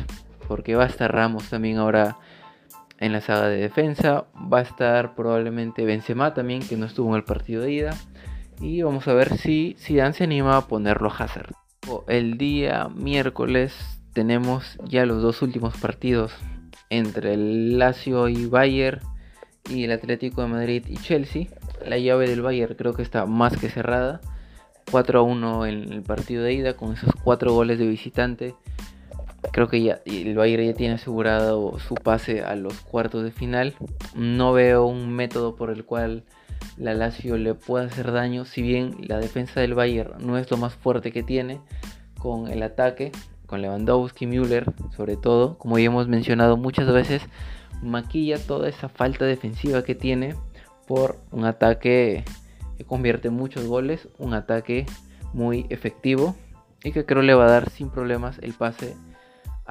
porque 0.47 0.77
va 0.77 0.85
a 0.85 0.89
estar 0.89 1.13
Ramos 1.13 1.49
también 1.49 1.79
ahora 1.79 2.19
en 3.01 3.13
la 3.13 3.21
saga 3.21 3.49
de 3.49 3.57
defensa. 3.57 4.27
Va 4.35 4.59
a 4.59 4.63
estar 4.63 5.15
probablemente 5.15 5.85
Benzema 5.85 6.35
también, 6.35 6.63
que 6.63 6.77
no 6.77 6.87
estuvo 6.87 7.09
en 7.11 7.17
el 7.17 7.25
partido 7.25 7.63
de 7.63 7.73
ida. 7.73 7.97
Y 8.61 8.83
vamos 8.83 9.09
a 9.09 9.15
ver 9.15 9.37
si 9.39 9.75
Zidane 9.79 10.13
se 10.13 10.25
anima 10.25 10.57
a 10.57 10.69
ponerlo 10.69 11.11
a 11.11 11.17
Hazard. 11.17 11.55
El 12.07 12.37
día 12.37 12.89
miércoles 12.95 13.75
tenemos 14.13 14.79
ya 14.85 15.07
los 15.07 15.23
dos 15.23 15.41
últimos 15.43 15.77
partidos 15.79 16.33
entre 16.91 17.35
el 17.35 17.79
Lazio 17.79 18.29
y 18.29 18.47
Bayern 18.47 19.01
y 19.69 19.85
el 19.85 19.93
Atlético 19.93 20.43
de 20.43 20.49
Madrid 20.49 20.85
y 20.89 20.97
Chelsea. 20.97 21.47
La 21.87 21.97
llave 21.97 22.29
del 22.29 22.43
Bayern 22.43 22.75
creo 22.75 22.93
que 22.93 23.03
está 23.03 23.25
más 23.25 23.57
que 23.57 23.71
cerrada. 23.71 24.21
4 24.91 25.21
a 25.21 25.23
1 25.23 25.67
en 25.67 25.93
el 25.93 26.03
partido 26.03 26.43
de 26.43 26.53
ida 26.53 26.77
con 26.77 26.93
esos 26.93 27.15
4 27.23 27.53
goles 27.53 27.79
de 27.79 27.87
visitante 27.87 28.55
Creo 29.53 29.69
que 29.69 29.83
ya 29.83 30.01
el 30.05 30.37
Bayern 30.37 30.65
ya 30.65 30.75
tiene 30.75 30.95
asegurado 30.95 31.79
su 31.79 31.95
pase 31.95 32.43
a 32.43 32.55
los 32.57 32.81
cuartos 32.81 33.25
de 33.25 33.33
final. 33.33 33.75
No 34.15 34.53
veo 34.53 34.87
un 34.87 35.13
método 35.13 35.57
por 35.57 35.71
el 35.71 35.85
cual 35.85 36.25
la 36.77 36.95
Lazio 36.95 37.37
le 37.37 37.55
pueda 37.55 37.87
hacer 37.87 38.13
daño, 38.13 38.45
si 38.45 38.63
bien 38.63 38.97
la 39.01 39.19
defensa 39.19 39.61
del 39.61 39.75
Bayern 39.75 40.15
no 40.25 40.39
es 40.39 40.51
lo 40.51 40.57
más 40.57 40.75
fuerte 40.75 41.13
que 41.13 41.23
tiene 41.23 41.61
con 42.19 42.49
el 42.49 42.63
ataque, 42.63 43.13
con 43.47 43.63
Lewandowski, 43.63 44.27
Müller, 44.27 44.73
sobre 44.97 45.17
todo, 45.17 45.59
como 45.59 45.79
ya 45.79 45.87
hemos 45.87 46.07
mencionado 46.07 46.57
muchas 46.57 46.93
veces, 46.93 47.23
maquilla 47.83 48.39
toda 48.39 48.69
esa 48.69 48.89
falta 48.89 49.25
defensiva 49.25 49.83
que 49.83 49.95
tiene 49.95 50.37
por 50.87 51.17
un 51.31 51.45
ataque 51.45 52.25
que 52.77 52.85
convierte 52.85 53.31
muchos 53.31 53.67
goles, 53.67 54.09
un 54.19 54.35
ataque 54.35 54.87
muy 55.33 55.67
efectivo 55.71 56.35
y 56.83 56.93
que 56.93 57.05
creo 57.05 57.23
le 57.23 57.35
va 57.35 57.47
a 57.47 57.51
dar 57.51 57.71
sin 57.71 57.91
problemas 57.91 58.39
el 58.43 58.53
pase 58.53 58.97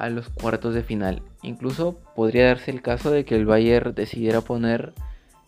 a 0.00 0.10
los 0.10 0.28
cuartos 0.28 0.74
de 0.74 0.82
final. 0.82 1.22
Incluso 1.42 1.98
podría 2.14 2.46
darse 2.46 2.70
el 2.70 2.82
caso 2.82 3.10
de 3.10 3.24
que 3.24 3.36
el 3.36 3.46
Bayern 3.46 3.94
decidiera 3.94 4.40
poner 4.40 4.92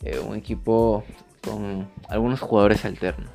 eh, 0.03 0.19
un 0.19 0.37
equipo 0.37 1.05
con 1.43 1.89
algunos 2.09 2.41
jugadores 2.41 2.85
alternos. 2.85 3.31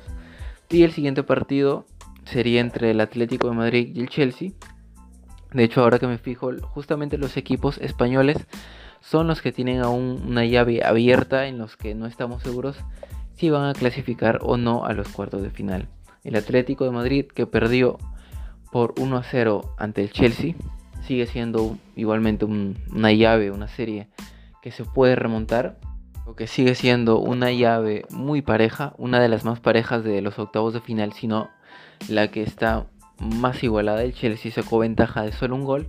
Y 0.70 0.82
el 0.82 0.92
siguiente 0.92 1.22
partido 1.22 1.86
sería 2.24 2.60
entre 2.60 2.90
el 2.90 3.00
Atlético 3.00 3.48
de 3.48 3.56
Madrid 3.56 3.92
y 3.94 4.00
el 4.00 4.08
Chelsea. 4.08 4.50
De 5.52 5.64
hecho, 5.64 5.82
ahora 5.82 5.98
que 5.98 6.06
me 6.06 6.18
fijo, 6.18 6.50
justamente 6.62 7.16
los 7.16 7.36
equipos 7.36 7.78
españoles 7.78 8.36
son 9.00 9.26
los 9.26 9.40
que 9.40 9.52
tienen 9.52 9.80
aún 9.80 10.22
una 10.26 10.44
llave 10.44 10.84
abierta 10.84 11.46
en 11.46 11.58
los 11.58 11.76
que 11.76 11.94
no 11.94 12.06
estamos 12.06 12.42
seguros 12.42 12.76
si 13.36 13.50
van 13.50 13.64
a 13.64 13.72
clasificar 13.72 14.40
o 14.42 14.56
no 14.56 14.84
a 14.84 14.92
los 14.92 15.08
cuartos 15.08 15.42
de 15.42 15.50
final. 15.50 15.88
El 16.24 16.36
Atlético 16.36 16.84
de 16.84 16.90
Madrid 16.90 17.26
que 17.26 17.46
perdió 17.46 17.98
por 18.70 18.94
1 18.98 19.16
a 19.16 19.22
0 19.22 19.74
ante 19.78 20.02
el 20.02 20.10
Chelsea 20.10 20.54
sigue 21.08 21.26
siendo 21.26 21.78
igualmente 21.96 22.44
una 22.44 23.12
llave, 23.12 23.50
una 23.50 23.66
serie 23.66 24.08
que 24.62 24.70
se 24.70 24.84
puede 24.84 25.16
remontar. 25.16 25.78
O 26.26 26.36
que 26.36 26.46
sigue 26.46 26.74
siendo 26.74 27.18
una 27.18 27.50
llave 27.50 28.04
muy 28.10 28.42
pareja, 28.42 28.92
una 28.98 29.18
de 29.18 29.30
las 29.30 29.46
más 29.46 29.60
parejas 29.60 30.04
de 30.04 30.20
los 30.20 30.38
octavos 30.38 30.74
de 30.74 30.82
final, 30.82 31.14
sino 31.14 31.48
la 32.10 32.28
que 32.28 32.42
está 32.42 32.86
más 33.18 33.64
igualada. 33.64 34.02
El 34.02 34.12
Chelsea 34.12 34.52
sacó 34.52 34.78
ventaja 34.78 35.22
de 35.22 35.32
solo 35.32 35.54
un 35.54 35.64
gol. 35.64 35.88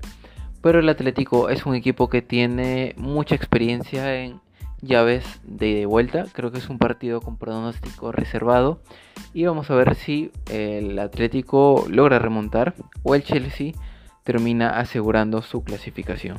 Pero 0.62 0.80
el 0.80 0.88
Atlético 0.88 1.50
es 1.50 1.66
un 1.66 1.76
equipo 1.76 2.08
que 2.08 2.22
tiene 2.22 2.94
mucha 2.96 3.36
experiencia 3.36 4.24
en 4.24 4.40
llaves 4.82 5.42
de 5.44 5.86
vuelta. 5.86 6.28
Creo 6.32 6.52
que 6.52 6.60
es 6.60 6.70
un 6.70 6.78
partido 6.78 7.20
con 7.20 7.36
pronóstico 7.36 8.14
reservado. 8.14 8.82
Y 9.34 9.44
vamos 9.44 9.70
a 9.70 9.76
ver 9.76 9.96
si 9.96 10.32
el 10.50 10.98
Atlético 11.00 11.86
logra 11.90 12.18
remontar 12.18 12.76
o 13.04 13.14
el 13.14 13.24
Chelsea 13.24 13.74
termina 14.24 14.80
asegurando 14.80 15.42
su 15.42 15.64
clasificación 15.64 16.38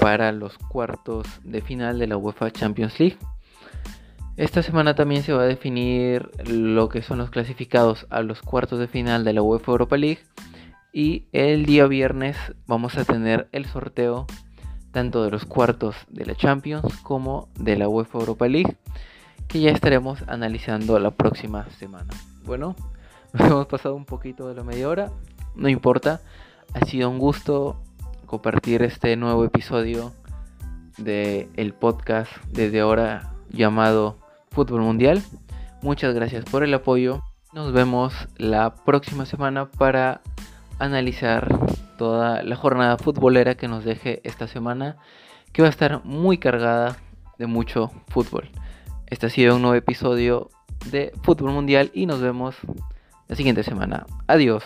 para 0.00 0.32
los 0.32 0.58
cuartos 0.58 1.26
de 1.42 1.60
final 1.60 1.98
de 1.98 2.06
la 2.06 2.16
UEFA 2.16 2.50
Champions 2.50 2.98
League. 2.98 3.18
Esta 4.36 4.62
semana 4.62 4.94
también 4.94 5.22
se 5.22 5.32
va 5.32 5.42
a 5.42 5.46
definir 5.46 6.30
lo 6.46 6.88
que 6.88 7.02
son 7.02 7.18
los 7.18 7.30
clasificados 7.30 8.06
a 8.10 8.22
los 8.22 8.42
cuartos 8.42 8.78
de 8.78 8.88
final 8.88 9.24
de 9.24 9.32
la 9.32 9.42
UEFA 9.42 9.72
Europa 9.72 9.96
League 9.96 10.22
y 10.92 11.26
el 11.32 11.66
día 11.66 11.86
viernes 11.86 12.36
vamos 12.66 12.96
a 12.98 13.04
tener 13.04 13.48
el 13.52 13.66
sorteo 13.66 14.26
tanto 14.90 15.24
de 15.24 15.30
los 15.30 15.44
cuartos 15.44 15.96
de 16.08 16.24
la 16.24 16.34
Champions 16.34 16.96
como 17.02 17.48
de 17.58 17.76
la 17.76 17.88
UEFA 17.88 18.18
Europa 18.18 18.48
League 18.48 18.76
que 19.48 19.60
ya 19.60 19.70
estaremos 19.70 20.22
analizando 20.26 20.98
la 20.98 21.10
próxima 21.10 21.68
semana. 21.78 22.12
Bueno, 22.44 22.76
nos 23.32 23.50
hemos 23.50 23.66
pasado 23.66 23.94
un 23.94 24.04
poquito 24.04 24.48
de 24.48 24.54
la 24.54 24.64
media 24.64 24.88
hora, 24.88 25.10
no 25.54 25.68
importa. 25.68 26.20
Ha 26.74 26.84
sido 26.86 27.08
un 27.08 27.20
gusto 27.20 27.80
compartir 28.26 28.82
este 28.82 29.16
nuevo 29.16 29.44
episodio 29.44 30.12
de 30.98 31.48
el 31.54 31.72
podcast 31.72 32.32
desde 32.48 32.80
ahora 32.80 33.32
llamado 33.48 34.18
Fútbol 34.50 34.82
Mundial. 34.82 35.22
Muchas 35.82 36.14
gracias 36.16 36.44
por 36.44 36.64
el 36.64 36.74
apoyo. 36.74 37.22
Nos 37.52 37.72
vemos 37.72 38.12
la 38.36 38.74
próxima 38.74 39.24
semana 39.24 39.70
para 39.70 40.20
analizar 40.80 41.48
toda 41.96 42.42
la 42.42 42.56
jornada 42.56 42.98
futbolera 42.98 43.54
que 43.54 43.68
nos 43.68 43.84
deje 43.84 44.20
esta 44.24 44.48
semana, 44.48 44.96
que 45.52 45.62
va 45.62 45.68
a 45.68 45.70
estar 45.70 46.04
muy 46.04 46.38
cargada 46.38 46.96
de 47.38 47.46
mucho 47.46 47.92
fútbol. 48.08 48.50
Este 49.06 49.26
ha 49.26 49.30
sido 49.30 49.54
un 49.54 49.62
nuevo 49.62 49.76
episodio 49.76 50.50
de 50.90 51.12
Fútbol 51.22 51.52
Mundial 51.52 51.92
y 51.94 52.06
nos 52.06 52.20
vemos 52.20 52.56
la 53.28 53.36
siguiente 53.36 53.62
semana. 53.62 54.06
Adiós. 54.26 54.64